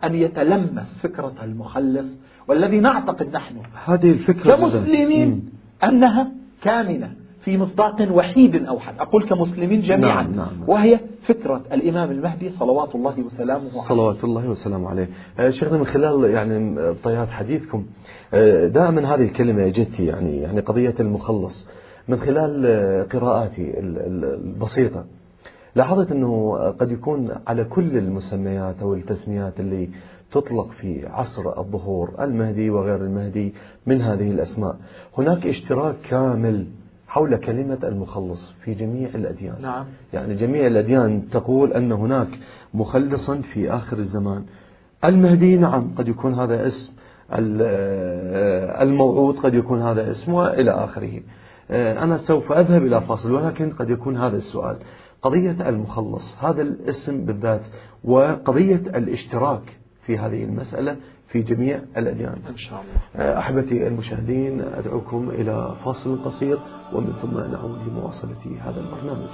[0.05, 2.19] أن يتلمس فكرة المخلص
[2.49, 5.51] والذي نعتقد نحن هذه الفكرة كمسلمين
[5.85, 7.13] أنها كامنة.
[7.49, 10.23] في مصداق وحيد أوحد أقول كمسلمين جميعا.
[10.23, 10.49] نعم نعم.
[10.67, 13.89] وهي فكرة الإمام المهدي صلوات الله وسلامه عليه.
[13.89, 15.09] صلوات الله وسلامه عليه.
[15.39, 17.85] آه، شيخنا من خلال يعني طيات حديثكم
[18.35, 21.69] آه، دائما هذه الكلمة جتي يعني يعني قضية المخلص
[22.09, 25.05] من خلال آه، قراءاتي البسيطة.
[25.75, 29.89] لاحظت أنه قد يكون على كل المسميات أو التسميات اللي
[30.31, 33.55] تطلق في عصر الظهور المهدي وغير المهدي
[33.87, 34.77] من هذه الأسماء
[35.19, 36.67] هناك اشتراك كامل
[37.09, 39.63] حول كلمة المخلص في جميع الأديان.
[39.63, 39.85] نعم.
[40.13, 42.29] يعني جميع الأديان تقول أن هناك
[42.75, 44.45] مخلصا في آخر الزمان.
[45.05, 46.93] المهدي نعم قد يكون هذا اسم.
[48.83, 51.21] الموعود قد يكون هذا اسم وإلى آخره.
[51.71, 54.77] أنا سوف أذهب إلى فاصل ولكن قد يكون هذا السؤال.
[55.23, 57.67] قضية المخلص هذا الاسم بالذات
[58.05, 60.97] وقضية الاشتراك في هذه المسألة
[61.29, 62.39] في جميع الأديان.
[62.49, 63.39] إن شاء الله.
[63.39, 66.59] أحبتي المشاهدين أدعوكم إلى فاصل قصير
[66.93, 69.31] ومن ثم نعود لمواصلة هذا البرنامج.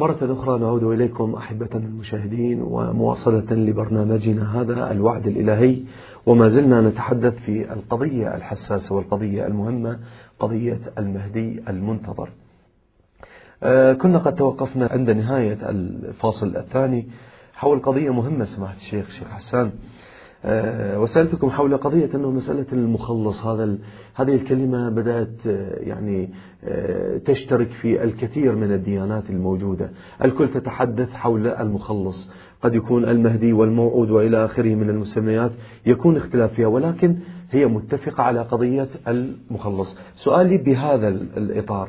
[0.00, 5.82] مرة أخرى نعود إليكم أحبة المشاهدين ومواصلة لبرنامجنا هذا الوعد الإلهي.
[6.26, 9.98] وما زلنا نتحدث في القضية الحساسة والقضية المهمة
[10.38, 12.28] قضية المهدي المنتظر.
[13.62, 17.06] آه، كنا قد توقفنا عند نهاية الفاصل الثاني.
[17.60, 19.72] حول قضية مهمة سماحة الشيخ الشيخ حسان.
[20.44, 23.78] آه، وسألتكم حول قضية أنه مسألة المخلص هذا
[24.14, 26.30] هذه الكلمة بدأت آه، يعني
[26.64, 29.90] آه، تشترك في الكثير من الديانات الموجودة.
[30.24, 32.30] الكل تتحدث حول المخلص.
[32.62, 35.52] قد يكون المهدي والموعود وإلى آخره من المسميات
[35.86, 37.16] يكون اختلاف فيها ولكن
[37.50, 39.98] هي متفقة على قضية المخلص.
[40.14, 41.88] سؤالي بهذا الإطار.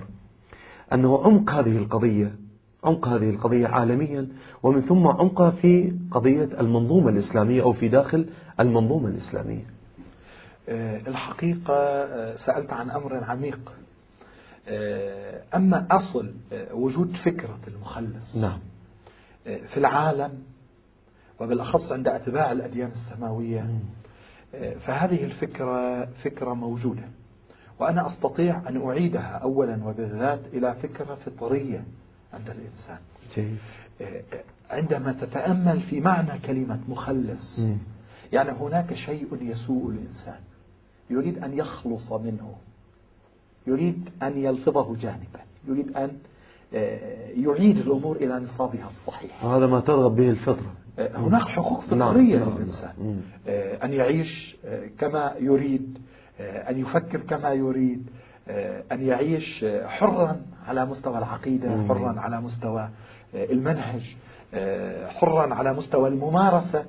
[0.93, 2.41] أنه عمق هذه القضية
[2.83, 4.27] عمق هذه القضية عالميا
[4.63, 8.25] ومن ثم عمقها في قضية المنظومة الإسلامية أو في داخل
[8.59, 9.65] المنظومة الإسلامية.
[10.69, 13.73] آه، الحقيقة آه، سألت عن أمر عميق.
[14.67, 16.33] آه، أما أصل
[16.73, 18.59] وجود فكرة المخلص نعم.
[19.43, 20.31] في العالم
[21.39, 23.79] وبالأخص عند أتباع الأديان السماوية
[24.79, 27.03] فهذه الفكرة فكرة موجودة.
[27.79, 31.83] وأنا أستطيع أن أعيدها أولا وبالذات إلى فكرة فطرية.
[32.33, 32.97] عند الإنسان
[33.35, 33.57] جيد.
[34.69, 37.77] عندما تتأمل في معنى كلمة مخلص م.
[38.33, 40.39] يعني هناك شيء يسوء الإنسان
[41.09, 42.55] يريد أن يخلص منه
[43.67, 46.11] يريد أن يلفظه جانبا يريد أن
[46.73, 52.09] آه، يعيد الأمور إلى نصابها الصحيح وهذا ما ترغب به الفطرة آه، هناك حقوق نعم،
[52.11, 52.49] فطرية نعم.
[52.49, 53.21] للإنسان نعم.
[53.84, 54.57] أن يعيش
[54.99, 55.97] كما يريد
[56.39, 58.09] أن يفكر كما يريد
[58.91, 60.41] أن يعيش حرا
[60.72, 62.89] على مستوى العقيدة حرا على مستوى
[63.36, 64.15] المنهج
[65.07, 66.86] حرا على مستوى الممارسة.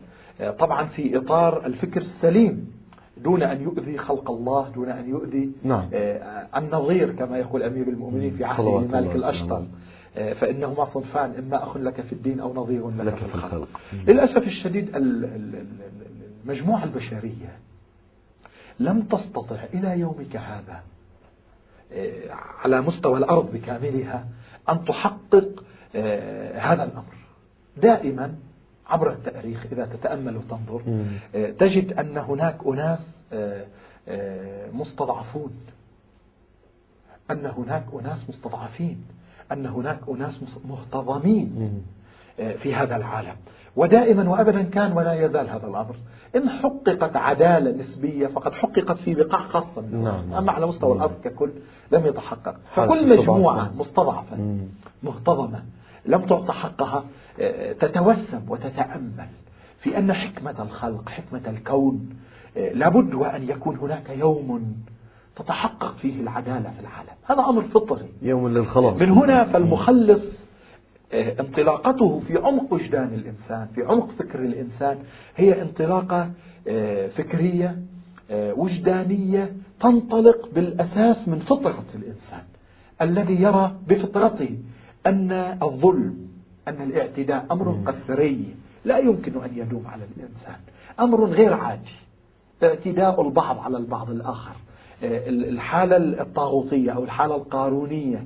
[0.59, 2.73] طبعا في إطار الفكر السليم.
[3.17, 5.89] دون أن يؤذي خلق الله دون أن يؤذي نعم.
[6.57, 9.67] النظير كما يقول أمير المؤمنين في عهد مالك الأشطر
[10.15, 13.69] فإنهما صنفان إما أخ لك في الدين أو نظير لك, لك في الخلق.
[14.07, 14.91] للأسف الشديد
[16.45, 17.59] المجموعة البشرية
[18.81, 20.83] لم تستطع إلى يومك هذا آه،
[22.65, 24.27] على مستوى الأرض بكاملها
[24.69, 25.65] أن تحقق
[25.95, 27.15] آه، هذا الأمر.
[27.77, 28.35] دائما
[28.87, 30.83] عبر التأريخ إذا تتأمل وتنظر
[31.35, 33.25] آه، تجد أن هناك أناس
[34.75, 35.51] مستضعفون.
[37.31, 39.05] أن هناك أناس مستضعفين.
[39.53, 41.83] أن هناك أناس مهتضمين
[42.37, 43.37] في هذا العالم.
[43.77, 45.95] ودائما وأبدا كان ولا يزال هذا الأمر.
[46.37, 50.35] إن حققت عدالة نسبية فقد حققت في بقاع خاصة منه نعم.
[50.35, 51.51] أما على مستوى الأرض ككل
[51.93, 52.55] لم يتحقق.
[52.75, 54.57] فكل مجموعة مستضعفة
[55.03, 55.63] مهتضمة
[56.07, 57.05] لم تعطى حقها
[57.41, 59.27] آه، تتوسم وتتأمل
[59.79, 62.09] في أن حكمة الخلق حكمة الكون
[62.57, 64.75] آه، لابد وأن يكون هناك يوم
[65.37, 67.13] تتحقق فيه العدالة في العالم.
[67.25, 68.09] هذا أمر فطري.
[68.23, 69.03] يوم للخلاص.
[69.03, 70.52] من هنا فالمخلص آه،
[71.15, 74.99] انطلاقته في عمق وجدان الإنسان في عمق فكر الإنسان.
[75.37, 76.31] هي انطلاقة
[76.69, 77.79] آه، فكرية
[78.31, 82.43] آه، وجدانية تنطلق بالأساس من فطرة الإنسان
[83.03, 84.59] الذي يرى بفطرته
[85.07, 85.33] أن
[85.63, 86.29] الظلم
[86.69, 88.55] أن الاعتداء أمر قسري
[88.85, 90.57] لا يمكن أن يدوم على الإنسان
[91.01, 91.95] أمر غير عادي
[92.63, 94.57] اعتداء البعض على البعض الآخر
[95.03, 98.25] الحالة الطاغوتية أو الحالة القارونية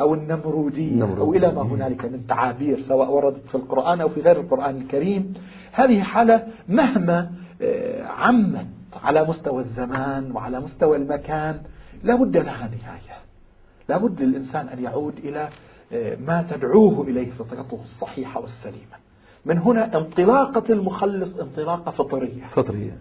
[0.00, 4.40] أو النمرودية أو إلى ما هنالك من تعابير سواء وردت في القرآن أو في غير
[4.40, 5.34] القرآن الكريم.
[5.72, 7.30] هذه حالة مهما
[7.62, 8.66] آه، عمت
[9.02, 11.60] على مستوى الزمان وعلى مستوى المكان
[12.04, 13.18] لا بد لها نهاية.
[13.88, 15.48] لا بد للإنسان أن يعود إلى
[15.92, 19.02] آه، ما تدعوه إليه فطرته الصحيحة والسليمة.
[19.44, 22.46] من هنا انطلاقة المخلص انطلاقة فطرية.
[22.54, 22.98] فطرية.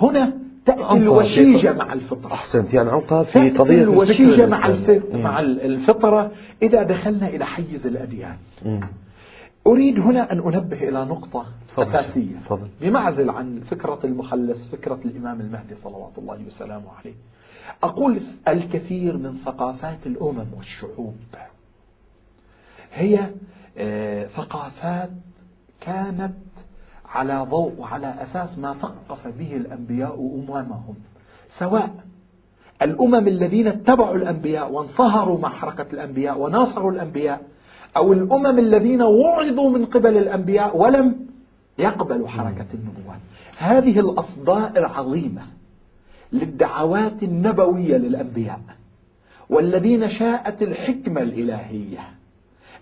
[0.00, 0.32] هنا
[0.66, 2.32] تأتي الوشيجة مع الفطرة.
[2.32, 4.76] أحسنت يعني عمقها في قضية الوشيجة مع
[5.12, 6.30] مع الفطرة
[6.62, 8.36] إذا دخلنا إلى حيز الأديان.
[8.64, 8.80] مم.
[9.66, 12.38] أريد هنا أن أنبه إلى نقطة فضل أساسية.
[12.38, 12.68] فضل.
[12.80, 17.14] بمعزل عن فكرة المخلص فكرة الإمام المهدي صلوات الله وسلامه عليه.
[17.82, 21.16] أقول الكثير من ثقافات الأمم والشعوب
[22.92, 23.30] هي
[23.78, 25.10] آه، ثقافات
[25.80, 26.34] كانت
[27.10, 30.94] على ضوء وعلى أساس ما ثقف به الأنبياء أممهم
[31.48, 31.90] سواء
[32.82, 37.40] الأمم الذين اتبعوا الأنبياء وانصهروا مع حركة الأنبياء وناصروا الأنبياء
[37.96, 41.26] أو الأمم الذين وعظوا من قبل الأنبياء ولم
[41.78, 43.20] يقبلوا حركة النبوات.
[43.58, 45.42] هذه الأصداء العظيمة
[46.32, 48.60] للدعوات النبوية للأنبياء
[49.50, 52.19] والذين شاءت الحكمة الإلهية.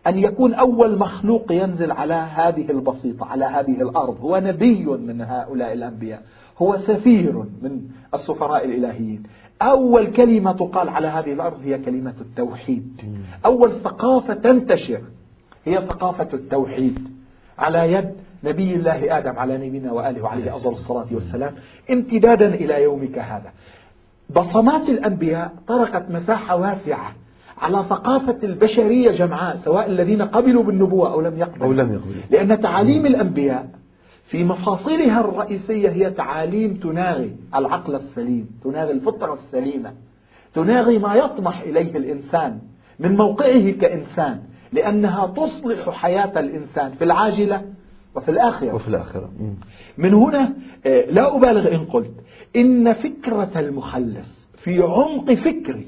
[0.08, 4.20] أن يكون أول مخلوق ينزل على هذه البسيطة على هذه الأرض.
[4.20, 6.22] هو نبي من هؤلاء الأنبياء.
[6.58, 7.80] هو سفير من
[8.14, 9.22] السفراء الإلهيين.
[9.62, 13.00] أول كلمة تقال على هذه الأرض هي كلمة التوحيد.
[13.46, 15.00] أول ثقافة تنتشر
[15.64, 17.08] هي ثقافة التوحيد.
[17.58, 18.10] على يد
[18.44, 21.54] نبي الله آدم على نبينا وآله وعليه أفضل الصلاة والسلام.
[21.92, 23.52] امتدادا إلى يومك هذا.
[24.30, 27.12] بصمات الأنبياء طرقت مساحة واسعة
[27.58, 31.66] على ثقافة البشرية جمعاء سواء الذين قبلوا بالنبوة أو لم يقبلوا.
[31.66, 32.22] أو لم يقبلوا.
[32.30, 33.68] لأن تعاليم الأنبياء
[34.24, 39.92] في مفاصلها الرئيسية هي تعاليم تناغي العقل السليم تناغي الفطرة السليمة
[40.54, 42.58] تناغي ما يطمح إليه الإنسان
[42.98, 44.40] من موقعه كإنسان
[44.72, 47.62] لأنها تصلح حياة الإنسان في العاجلة
[48.14, 48.74] وفي الآخرة.
[48.74, 49.30] وفي الآخرة.
[49.98, 50.52] من هنا
[50.86, 52.14] آه، لا أبالغ إن قلت
[52.56, 55.86] إن فكرة المخلص في عمق فكري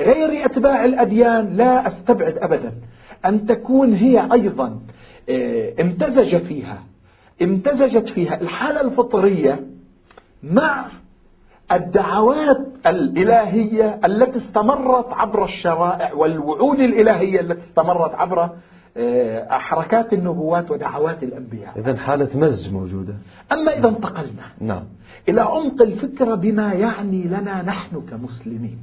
[0.00, 2.72] غير أتباع الأديان لا أستبعد أبدا.
[3.24, 4.80] أن تكون هي أيضا
[5.28, 6.82] آه، امتزج فيها
[7.42, 9.60] امتزجت فيها الحالة الفطرية
[10.42, 10.86] مع
[11.72, 18.50] الدعوات الإلهية التي استمرت عبر الشرائع والوعود الإلهية التي استمرت عبر
[18.96, 21.78] آه، حركات النبوات ودعوات الأنبياء.
[21.78, 23.14] إذا حالة مزج موجودة.
[23.52, 24.84] أما إذا انتقلنا نعم.
[25.28, 28.78] إلى عمق الفكرة بما يعني لنا نحن كمسلمين.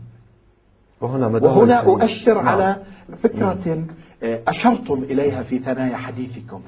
[1.01, 2.47] وهنا, وهنا أؤشر نعم.
[2.47, 2.77] على
[3.23, 3.85] فكرة
[4.23, 6.61] آه، أشرتم إليها في ثنايا حديثكم.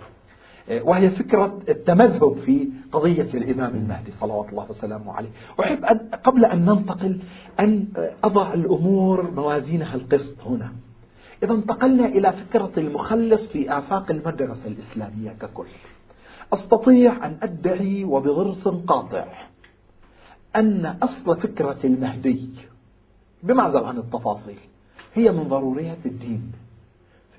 [0.70, 5.30] آه، وهي فكرة التمذهب في قضية الإمام المهدي صلوات الله وسلامه عليه.
[5.60, 7.20] أحب أن قبل أن ننتقل
[7.60, 7.88] أن
[8.24, 10.72] أضع الأمور موازينها القسط هنا.
[11.44, 15.68] إذا انتقلنا إلى فكرة المخلص في آفاق المدرسة الإسلامية ككل.
[16.54, 19.26] أستطيع أن أدعي وبضرس قاطع
[20.56, 22.50] أن أصل فكرة المهدي
[23.44, 24.60] بمعزل عن التفاصيل.
[25.14, 26.52] هي من ضروريات الدين.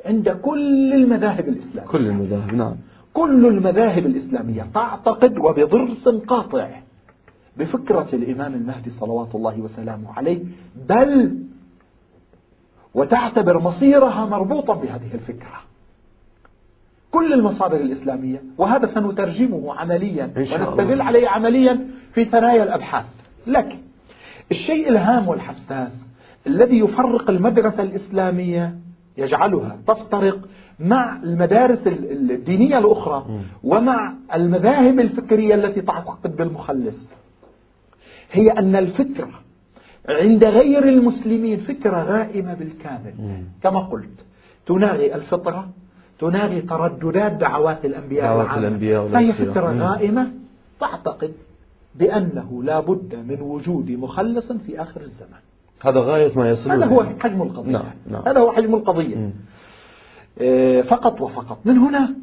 [0.04, 1.90] عند كل المذاهب الإسلامية.
[1.90, 2.76] كل المذاهب نعم.
[3.14, 6.68] كل المذاهب الإسلامية تعتقد وبضرس قاطع
[7.56, 10.44] بفكرة الإمام المهدي صلوات الله وسلامه عليه
[10.88, 11.38] بل
[12.94, 15.60] وتعتبر مصيرها مربوطا بهذه الفكرة.
[17.10, 23.06] كل المصادر الإسلامية وهذا سنترجمه عمليا ونستدل عليه عمليا في ثنايا الأبحاث.
[23.46, 23.78] لكن
[24.50, 26.10] الشيء الهام والحساس
[26.46, 28.78] الذي يفرق المدرسة الإسلامية
[29.16, 30.38] يجعلها تفترق
[30.80, 33.26] مع المدارس الدينية الأخرى
[33.64, 37.14] ومع المذاهب الفكرية التي تعتقد بالمخلص.
[38.32, 39.30] هي أن الفكرة
[40.08, 43.14] عند غير المسلمين فكرة غائمة بالكامل.
[43.62, 44.26] كما قلت
[44.66, 45.68] تناغي الفطرة
[46.18, 50.32] تناغي ترددات دعوات الأنبياء دعوات الأنبياء فهي فكرة غائمة
[50.80, 51.32] تعتقد
[51.98, 55.40] بأنه لا بد من وجود مخلص في آخر الزمان.
[55.82, 57.72] هذا غاية ما يصل هذا هو حجم القضية.
[57.72, 57.84] نعم.
[58.10, 58.22] نعم.
[58.26, 59.32] هذا هو حجم القضية.
[60.38, 61.58] آه فقط وفقط.
[61.64, 62.14] من هنا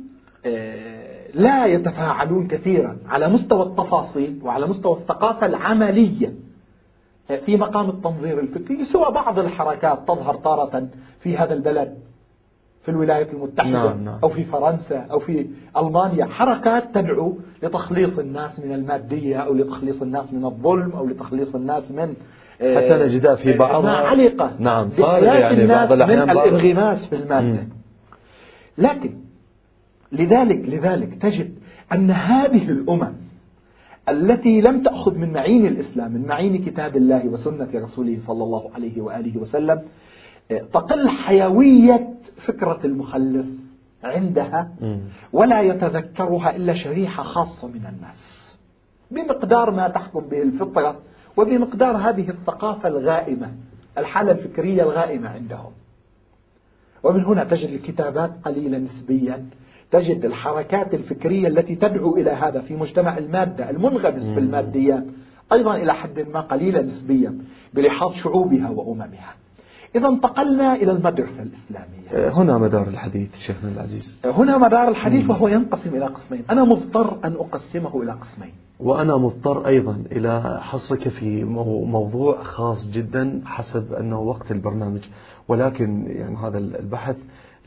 [0.46, 6.34] آه لا يتفاعلون كثيرا على مستوى التفاصيل وعلى مستوى الثقافة العملية
[7.32, 10.88] آه في مقام التنظير الفكري سوى بعض الحركات تظهر تارة
[11.20, 11.98] في هذا البلد.
[12.86, 14.20] في الولايات المتحدة نعم نعم.
[14.24, 16.26] أو في فرنسا أو في ألمانيا.
[16.26, 22.14] حركات تدعو لتخليص الناس من المادية أو لتخليص الناس من الظلم أو لتخليص الناس من
[22.62, 27.16] آه، حتى نجدها في بعضها ما علق نعم بحياة يعني الناس بعض من الانغماس في
[27.16, 27.68] المادة.
[28.78, 29.16] لكن
[30.12, 31.56] لذلك لذلك تجد
[31.94, 33.14] أن هذه الأمم
[34.10, 39.02] التي لم تأخذ من معين الإسلام من معين كتاب الله وسنة رسوله صلى الله عليه
[39.02, 39.84] وآله وسلم آه،
[40.50, 42.14] تقل حيوية
[42.46, 43.48] فكرة المخلص
[44.04, 44.72] عندها.
[45.34, 48.58] ولا يتذكرها إلا شريحة خاصة من الناس.
[49.12, 51.00] بمقدار ما تحكم به الفطرة
[51.38, 53.52] وبمقدار هذه الثقافة الغائمة
[53.98, 55.72] الحالة الفكرية الغائمة عندهم.
[57.04, 59.46] ومن هنا تجد الكتابات قليلة نسبيا.
[59.92, 65.04] تجد الحركات الفكرية التي تدعو إلى هذا في مجتمع المادة المنغمس في الماديات
[65.54, 67.38] أيضا إلى حد ما قليلة نسبيا
[67.74, 69.34] بلحاظ شعوبها وأممها.
[69.96, 72.10] إذا انتقلنا إلى المدرسة الإسلامية.
[72.14, 74.18] آه، هنا مدار الحديث شيخنا العزيز.
[74.26, 76.44] هنا مدار الحديث وهو ينقسم إلى قسمين.
[76.52, 78.52] أنا مضطر أن أقسمه إلى قسمين.
[78.80, 85.02] وأنا مضطر أيضا إلى حصرك في مو- موضوع خاص جدا حسب أنه وقت البرنامج.
[85.48, 87.16] ولكن يعني هذا البحث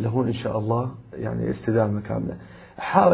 [0.00, 2.36] له إن شاء الله يعني استدامة كاملة.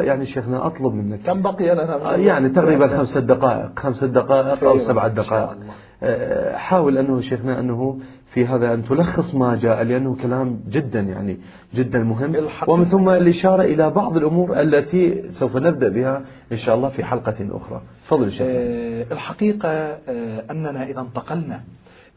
[0.00, 1.20] يعني شيخنا أطلب منك.
[1.26, 3.78] كم بقي لنا آه، يعني تقريبا خمسة دقائق.
[3.78, 5.56] خمسة دقائق أو سبعة دقائق.
[6.02, 7.98] آه، حاول أنه شيخنا أنه
[8.34, 11.38] في هذا أن تلخص ما جاء لأنه كلام جدا يعني
[11.74, 12.46] جدا مهم.
[12.68, 17.48] ومن ثم الإشارة إلى بعض الأمور التي سوف نبدأ بها إن شاء الله في حلقة
[17.50, 17.82] أخرى.
[18.04, 21.60] تفضل شيخنا آه، الحقيقة آه، أننا إذا انتقلنا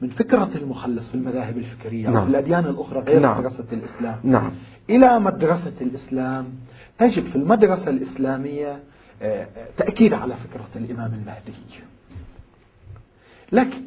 [0.01, 2.15] من فكرة المخلص في المذاهب الفكرية نعم.
[2.15, 3.39] أو في الأديان الأخرى غير نعم.
[3.39, 4.20] مدرسة الإسلام.
[4.24, 4.51] نعم.
[4.89, 6.45] إلى مدرسة الإسلام
[6.97, 8.80] تجد في المدرسة الإسلامية
[9.22, 9.47] آه،
[9.78, 11.53] تأكيد على فكرة الإمام المهدي.
[13.51, 13.82] لكن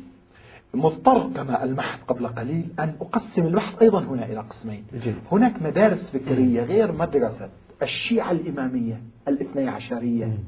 [0.75, 4.85] مضطر كما ألمحت قبل قليل أن أقسم البحث أيضا هنا إلى قسمين.
[4.95, 5.15] جيد.
[5.33, 7.49] هناك مدارس فكرية غير مدرسة
[7.83, 10.39] الشيعة الإمامية الاثني عشرية.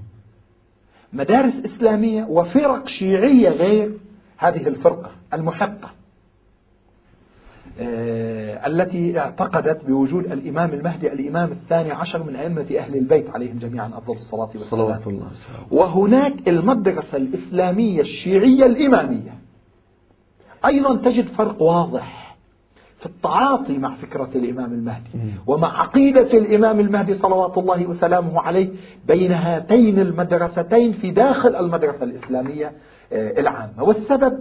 [1.12, 3.92] مدارس إسلامية وفرق شيعية غير
[4.36, 5.90] هذه الفرقة المحقة
[7.80, 13.88] آه، التي اعتقدت بوجود الإمام المهدي الإمام الثاني عشر من أئمة أهل البيت عليهم جميعا
[13.88, 14.70] أفضل الصلاة والسلام.
[14.70, 15.30] صلوات الله
[15.70, 19.41] وهناك المدرسة الإسلامية الشيعية الإمامية.
[20.66, 22.36] أيضا تجد فرق واضح
[22.98, 25.10] في التعاطي مع فكرة الإمام المهدي
[25.46, 28.68] ومع عقيدة الإمام المهدي صلوات الله وسلامه عليه
[29.08, 32.72] بين هاتين المدرستين في داخل المدرسة الإسلامية
[33.12, 33.82] آه، العامة.
[33.82, 34.32] والسبب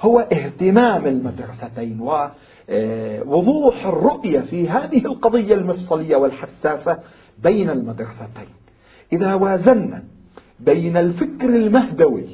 [0.00, 2.00] هو اهتمام المدرستين
[3.26, 6.98] ووضوح الرؤية في هذه القضية المفصلية والحساسة
[7.42, 8.48] بين المدرستين.
[9.12, 10.02] إذا وازنا
[10.60, 12.26] بين الفكر المهدوي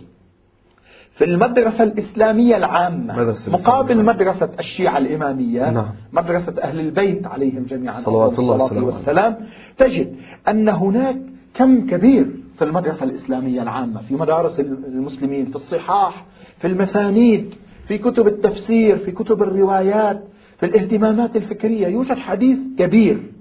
[1.12, 3.14] في المدرسة الإسلامية العامة
[3.48, 4.04] مقابل.
[4.04, 5.86] مدرسة الشيعة الإمامية نعم.
[6.12, 9.36] مدرسة أهل البيت عليهم جميعا صلوات الله وسلامه والسلام
[9.78, 10.16] تجد
[10.48, 11.16] أن هناك
[11.54, 16.24] كم كبير في المدرسة الإسلامية العامة في مدارس المسلمين في الصحاح
[16.58, 17.54] في المثانيد
[17.88, 20.24] في كتب التفسير في كتب الروايات
[20.58, 23.32] في الاهتمامات الفكرية يوجد حديث كبير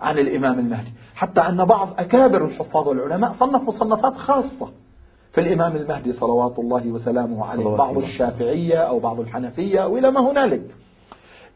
[0.00, 4.68] عن الإمام المهدي حتى أن بعض أكابر الحفاظ والعلماء صنفوا صنفات خاصة
[5.32, 8.02] في الإمام المهدي صلوات الله وسلامه عليه صلوات بعض الله.
[8.08, 10.62] الشافعية أو بعض الحنفية أو إلى ما هنالك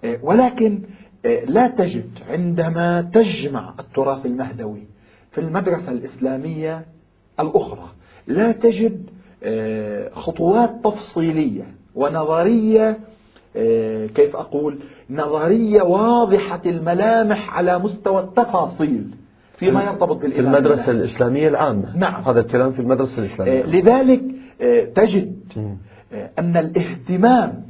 [0.05, 0.83] إيه، ولكن
[1.25, 4.83] إيه، لا تجد عندما تجمع التراث المهدوي
[5.31, 6.87] في المدرسة الإسلامية
[7.41, 7.89] الأخرى
[8.27, 9.11] لا تجد
[9.43, 11.65] إيه، خطوات تفصيلية
[11.95, 12.99] ونظرية
[14.15, 14.79] كيف أقول
[15.11, 19.11] نظرية واضحة الملامح على مستوى التفاصيل
[19.71, 20.93] فيما يرتبط في بالإمام المدرسة.
[20.93, 22.23] الإسلامية العامة نعم.
[22.23, 24.23] هذا الكلام في المدرسة آه، الإسلامية لذلك
[24.61, 25.37] آه، تجد.
[26.13, 27.63] آه، أن الاهتمام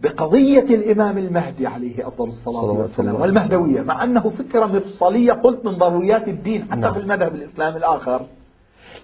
[0.00, 6.28] بقضية الإمام المهدي عليه أفضل الصلاة والسلام والمهدوية مع أنه فكرة مفصلية قلت من ضروريات
[6.28, 6.92] الدين حتى نعم.
[6.94, 8.26] في المذهب الإسلامي الآخر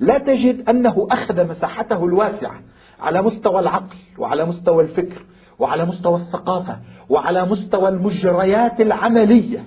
[0.01, 2.61] لا تجد أنه أخذ مساحته الواسعة
[3.01, 5.23] على مستوى العقل وعلى مستوى الفكر
[5.59, 9.67] وعلى مستوى الثقافة وعلى مستوى المجريات العملية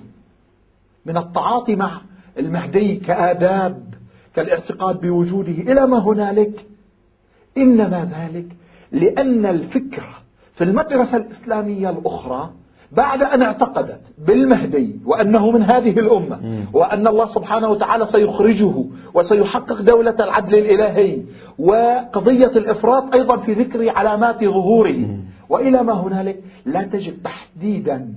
[1.06, 2.00] من التعاطي مع
[2.38, 3.84] المهدي كآداب
[4.34, 6.66] كالاعتقاد بوجوده إلى ما هنالك.
[7.58, 8.46] إنما ذلك
[8.92, 10.14] لأن الفكرة
[10.54, 12.50] في المدرسة الإسلامية الأخرى
[12.92, 20.16] بعد أن اعتقدت بالمهدي وأنه من هذه الأمة وأن الله سبحانه وتعالى سيخرجه وسيحقق دولة
[20.20, 21.22] العدل الإلهي
[21.58, 25.18] وقضية الإفراط أيضا في ذكر علامات ظهوره.
[25.48, 28.14] وإلى ما هنالك لا تجد تحديدا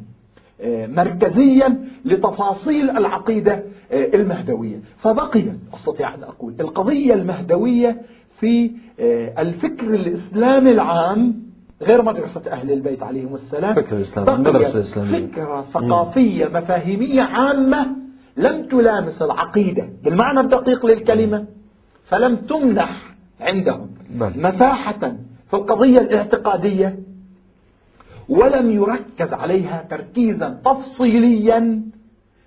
[0.88, 4.80] مركزيا لتفاصيل العقيدة آه، المهدوية.
[4.98, 5.44] فبقي
[5.74, 8.02] أستطيع أن أقول القضية المهدوية
[8.40, 11.48] في آه، الفكر الإسلامي العام
[11.82, 13.98] غير مدرسة أهل البيت عليهم السلام فكرة
[14.76, 17.88] الإسلامية فكرة ثقافية مفاهيمية عامة
[18.38, 21.46] لم تلامس العقيدة بالمعنى الدقيق للكلمة
[22.06, 24.32] فلم تمنح عندهم بل.
[24.36, 25.14] مساحة
[25.48, 27.00] في القضية الاعتقادية.
[28.30, 31.82] ولم يركز عليها تركيزا تفصيليا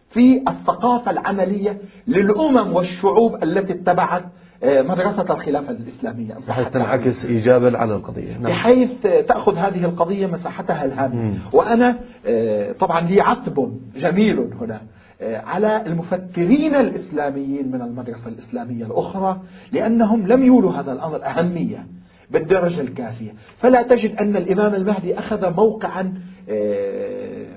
[0.09, 4.25] في الثقافة العملية للأمم والشعوب التي اتبعت
[4.63, 6.35] آه، مدرسة الخلافة الإسلامية.
[6.49, 8.33] بحيث تنعكس إيجابا على القضية.
[8.33, 8.43] نعم.
[8.43, 14.81] بحيث تأخذ هذه القضية مساحتها الهامة وأنا آه، طبعا لي عتب جميل هنا
[15.21, 19.41] آه، على المفكرين الإسلاميين من المدرسة الإسلامية الأخرى
[19.73, 21.87] لأنهم لم يولوا هذا الأمر أهمية.
[22.31, 23.35] بالدرجة الكافية.
[23.57, 26.15] فلا تجد أن الإمام المهدي أخذ موقعا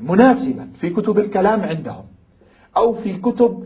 [0.02, 2.06] مناسبا في كتب الكلام عندهم
[2.78, 3.66] أو في كتب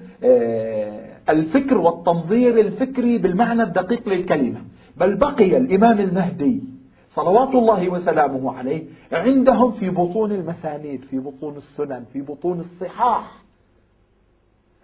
[1.29, 4.61] الفكر والتنظير الفكري بالمعنى الدقيق للكلمة.
[4.97, 6.63] بل بقي الإمام المهدي
[7.09, 13.46] صلوات الله وسلامه عليه عندهم في بطون المسانيد في بطون السنن في بطون الصحاح.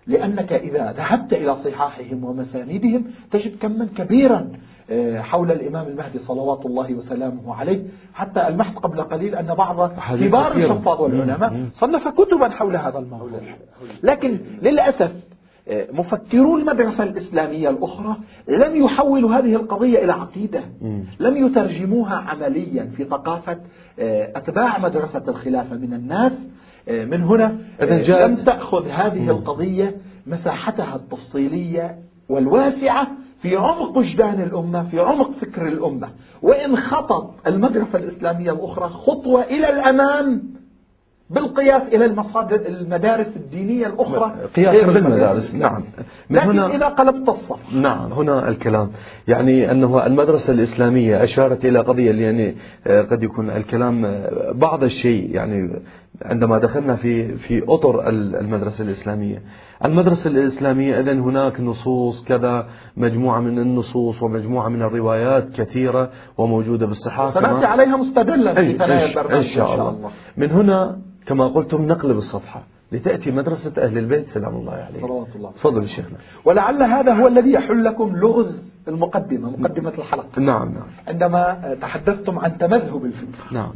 [0.07, 4.49] لأنك إذا ذهبت إلى صحاحهم ومسانيدهم تجد كما كبيرا
[4.89, 7.83] آه، حول الإمام المهدي صلوات الله وسلامه عليه.
[8.13, 9.91] حتى المحت قبل قليل أن بعض
[10.27, 13.39] كبار الحفاظ والعلماء صنف كتبا حول هذا الموضوع.
[14.03, 15.11] لكن للأسف
[15.93, 18.15] مفكرو المدرسة الإسلامية الأخرى
[18.47, 20.63] لم يحولوا هذه القضية إلى عقيدة.
[21.19, 23.59] لم يترجموها عمليا في ثقافة
[23.99, 26.33] آه، أتباع مدرسة الخلافة من الناس.
[26.33, 27.57] آه، من هنا.
[27.81, 29.95] آه، لم تأخذ هذه القضية
[30.27, 33.07] مساحتها التفصيلية والواسعة
[33.37, 36.09] في عمق وجدان الأمة في عمق فكر الأمة.
[36.41, 40.53] وإن خطط المدرسة الإسلامية الأخرى خطوة إلى الأمام
[41.29, 45.83] بالقياس إلى المصادر المدارس الدينية الأخرى قياسا بالمدارس نعم.
[46.29, 47.73] من لكن هنا إذا قلبت الصف.
[47.73, 48.91] نعم هنا الكلام.
[49.27, 52.55] يعني أنه المدرسة الإسلامية أشارت إلى قضية يعني
[52.87, 55.81] آه، قد يكون الكلام آه، بعض الشيء يعني
[56.21, 59.41] عندما دخلنا في في أطر المدرسة الإسلامية.
[59.85, 67.31] المدرسة الإسلامية إذن هناك نصوص كذا مجموعة من النصوص ومجموعة من الروايات كثيرة وموجودة بالصحاحة
[67.31, 70.11] سنأتي عليها مستدلا في ثنايا البرنامج إن شاء الله.
[70.37, 74.27] من هنا كما قلتم نقلب الصفحة لتأتي مدرسة أهل البيت.
[74.27, 75.51] سلام الله عليه صلوات الله.
[75.51, 76.17] تفضل شيخنا.
[76.45, 80.39] ولعل هذا هو الذي يحل لكم لغز المقدمة مقدمة الحلقة.
[80.41, 80.87] نعم نعم.
[81.07, 83.71] عندما تحدثتم عن تمذهب الفكر نعم.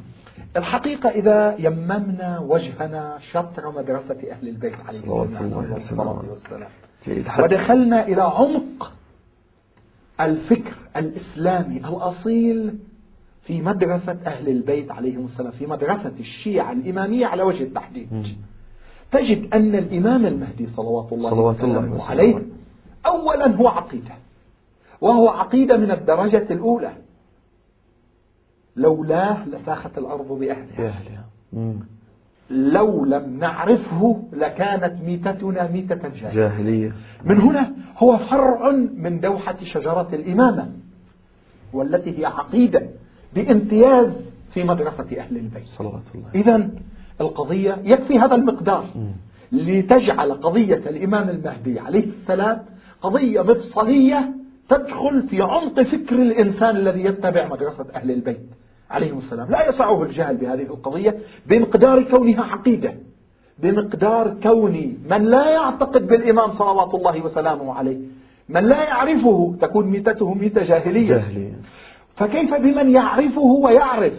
[0.57, 5.21] الحقيقة إذا يممنا وجهنا شطر مدرسة أهل البيت عليه الصلاة
[6.31, 6.69] والسلام.
[7.43, 8.93] ودخلنا إلى عمق
[10.21, 12.77] الفكر الإسلامي الأصيل
[13.41, 18.07] في مدرسة أهل البيت عليهم السلام في مدرسة الشيعة الإمامية على وجه التحديد.
[19.11, 22.41] تجد أن الإمام المهدي صلوات الله صلوات الله عليه
[23.05, 24.13] أولا هو عقيدة
[25.01, 26.93] وهو عقيدة من الدرجة الأولى.
[28.77, 31.25] لولاه لساخت الأرض بأهلها, بأهلها.
[32.49, 36.91] لو لم نعرفه لكانت ميتتنا ميتة جاهلية, جاهلية.
[37.25, 40.71] من هنا هو فرع من دوحة شجرة الإمامة
[41.73, 42.89] والتي هي عقيدة
[43.35, 45.65] بامتياز في مدرسة أهل البيت.
[45.65, 46.27] صلوات الله.
[46.35, 46.69] إذا
[47.21, 48.85] القضية يكفي هذا المقدار
[49.51, 52.65] لتجعل قضية الإمام المهدي عليه السلام
[53.01, 54.33] قضية مفصلية
[54.69, 58.49] تدخل في عمق فكر الإنسان الذي يتبع مدرسة أهل البيت.
[58.91, 59.49] عليهم السلام.
[59.49, 62.93] لا يسعه الجهل بهذه القضية بمقدار كونها عقيدة
[63.59, 67.97] بمقدار كون من لا يعتقد بالإمام صلوات الله وسلامه عليه
[68.49, 71.53] من لا يعرفه تكون ميتته ميتة جاهلية, جاهلية.
[72.15, 74.13] فكيف بمن يعرفه ويعرف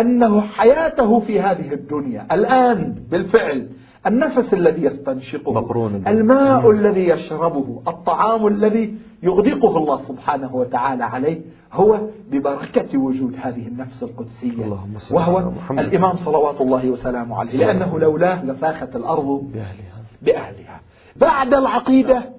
[0.00, 3.68] أنه حياته في هذه الدنيا؟ الآن بالفعل
[4.06, 11.40] النفس الذي يستنشقه مقرون الماء الذي يشربه الطعام الذي يغدقه الله سبحانه وتعالى عليه
[11.72, 12.00] هو
[12.30, 14.64] ببركة وجود هذه النفس القدسية.
[14.64, 17.56] اللهم وهو الإمام صلوات الله وسلامه عليه.
[17.58, 20.80] لأنه لولاه لفاخت الأرض بأهلها, بأهلها.
[21.16, 22.32] بعد العقيدة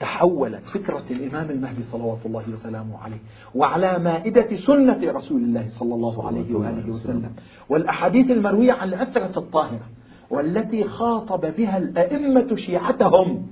[0.00, 3.18] تحولت فكرة الإمام المهدي صلوات الله وسلامه عليه
[3.54, 7.32] وعلى مائدة سنة رسول الله صلى الله عليه وآله وسلم.
[7.68, 9.86] والأحاديث المروية عن العترة الطاهرة
[10.30, 13.46] والتي خاطب بها الأئمة شيعتهم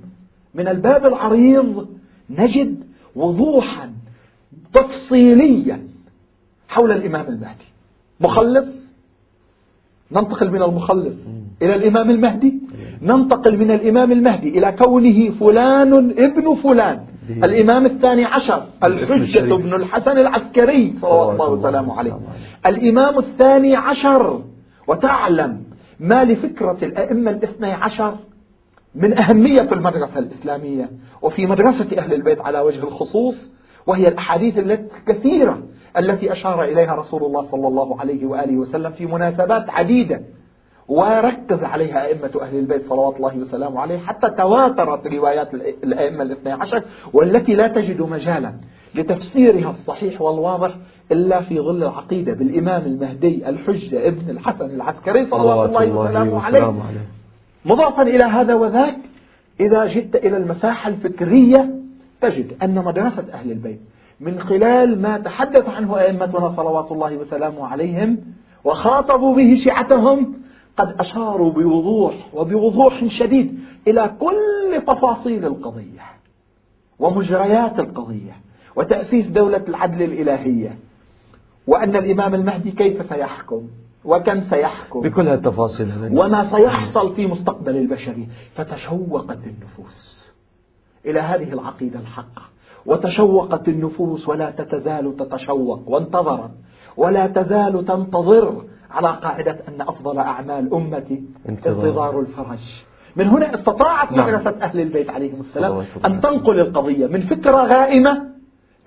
[0.53, 1.87] من الباب العريض
[2.29, 2.83] نجد
[3.15, 3.93] وضوحا
[4.73, 5.87] تفصيليا
[6.67, 7.65] حول الإمام المهدي.
[8.19, 8.89] مخلص؟
[10.11, 11.27] ننتقل من المخلص
[11.61, 12.53] إلى الإمام المهدي؟
[13.01, 16.99] ننتقل من الإمام المهدي إلى كونه فلان ابن فلان.
[17.29, 22.19] الإمام الثاني عشر الحجة بن الحسن العسكري صلى الله وسلامه عليه.
[22.65, 24.43] الإمام الثاني عشر.
[24.87, 25.63] وتعلم
[25.99, 28.15] ما لفكرة الأئمة الاثني عشر؟
[28.95, 30.89] من أهمية المدرسة الإسلامية
[31.21, 33.51] وفي مدرسة أهل البيت على وجه الخصوص
[33.87, 35.63] وهي الأحاديث الكثيرة
[35.97, 40.21] التي أشار إليها رسول الله صلى الله عليه وآله وسلم في مناسبات عديدة
[40.87, 46.83] وركز عليها أئمة أهل البيت صلوات الله وسلامه عليه حتى تواترت روايات الأئمة الاثنى عشر
[47.13, 48.53] والتي لا تجد مجالا
[48.95, 50.75] لتفسيرها الصحيح والواضح
[51.11, 56.45] إلا في ظل العقيدة بالإمام المهدي الحجة ابن الحسن العسكري صلوات الله وسلامه
[56.87, 57.01] عليه.
[57.65, 58.97] مضافا إلى هذا وذاك
[59.59, 61.75] إذا جئت إلى المساحة الفكرية
[62.21, 63.79] تجد أن مدرسة أهل البيت
[64.19, 68.17] من خلال ما تحدث عنه أئمتنا صلوات الله وسلامه عليهم
[68.63, 70.33] وخاطبوا به شيعتهم
[70.77, 76.01] قد أشاروا بوضوح وبوضوح شديد إلى كل تفاصيل القضية
[76.99, 78.37] ومجريات القضية
[78.75, 80.77] وتأسيس دولة العدل الإلهية
[81.67, 83.67] وأن الإمام المهدي كيف سيحكم؟
[84.05, 90.29] وكم سيحكم؟ بكل هالتفاصيل وما سيحصل في مستقبل البشري فتشوقت النفوس
[91.05, 92.41] إلى هذه العقيدة الحقة.
[92.85, 96.51] وتشوقت النفوس ولا تتزال تتشوق وانتظرت
[96.97, 102.83] ولا تزال تنتظر على قاعدة أن أفضل أعمال أمتي انتظار, انتظار الفرج.
[103.15, 104.27] من هنا استطاعت نعم.
[104.27, 108.29] مدرسة أهل البيت عليهم السلام أن تنقل القضية من فكرة غائمة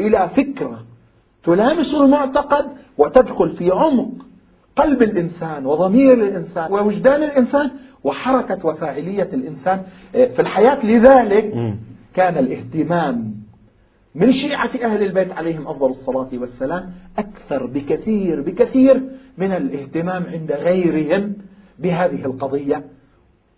[0.00, 0.78] إلى فكرة
[1.44, 2.66] تلامس المعتقد
[2.98, 4.10] وتدخل في عمق
[4.76, 7.70] قلب الإنسان وضمير الإنسان ووجدان الإنسان
[8.04, 10.86] وحركة وفاعلية الإنسان في الحياة.
[10.86, 11.54] لذلك
[12.14, 13.34] كان الاهتمام
[14.14, 19.02] من شيعة أهل البيت عليهم أفضل الصلاة والسلام أكثر بكثير بكثير
[19.38, 21.32] من الاهتمام عند غيرهم
[21.78, 22.84] بهذه القضية.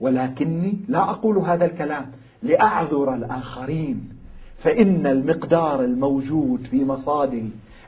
[0.01, 2.07] ولكني لا أقول هذا الكلام
[2.43, 4.09] لأعذر الآخرين
[4.59, 7.43] فإن المقدار الموجود في مصادر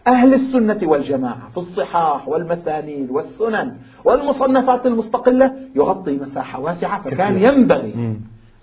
[0.07, 3.73] أهل السنة والجماعة في الصحاح والمسانيد والسنن
[4.05, 8.17] والمصنفات المستقلة يغطي مساحة واسعة فكان ينبغي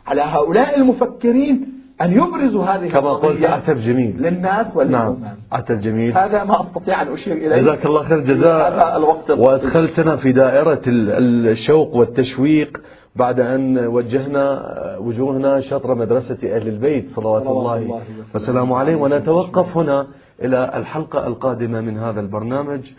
[0.08, 6.18] على هؤلاء المفكرين أن يبرزوا هذه كما قلت عتب جميل للناس وللأمم نعم عتب جميل
[6.18, 7.56] هذا ما أستطيع أن أشير إليه.
[7.56, 8.74] جزاك الله خير جزاء.
[8.74, 12.82] هذا الوقت وأدخلتنا في دائرة الشوق والتشويق
[13.16, 14.64] بعد أن وجهنا
[15.00, 18.02] وجوهنا شطر مدرسة أهل البيت صلوات الله
[18.36, 18.96] وسلامه عليه.
[18.96, 20.08] ونتوقف هنا.
[20.44, 22.94] إلى الحلقة القادمة من هذا البرنامج.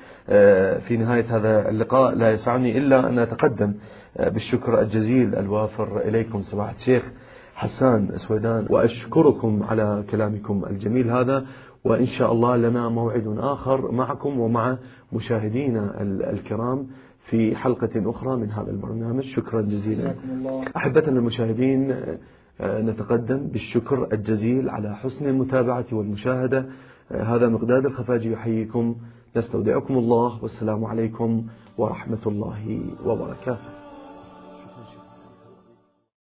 [0.89, 3.75] في نهاية هذا اللقاء لا يسعني إلا أن أتقدم
[4.19, 7.13] بالشكر الجزيل الوافر إليكم سماحة الشيخ
[7.55, 11.47] حسان سويدان وأشكركم على كلامكم الجميل هذا.
[11.85, 14.79] وإن شاء الله لنا موعد آخر معكم ومع
[15.13, 16.87] مشاهدينا الكرام
[17.25, 19.23] في حلقة أخرى من هذا البرنامج.
[19.23, 20.15] شكرا جزيلا.
[20.77, 21.97] أحبتنا المشاهدين
[22.61, 26.67] نتقدم بالشكر الجزيل على حسن المتابعة والمشاهدة.
[27.11, 28.97] هذا مقداد الخفاجي يحييكم.
[29.37, 31.47] نستودعكم الله والسلام عليكم
[31.79, 33.74] ورحمة الله وبركاته.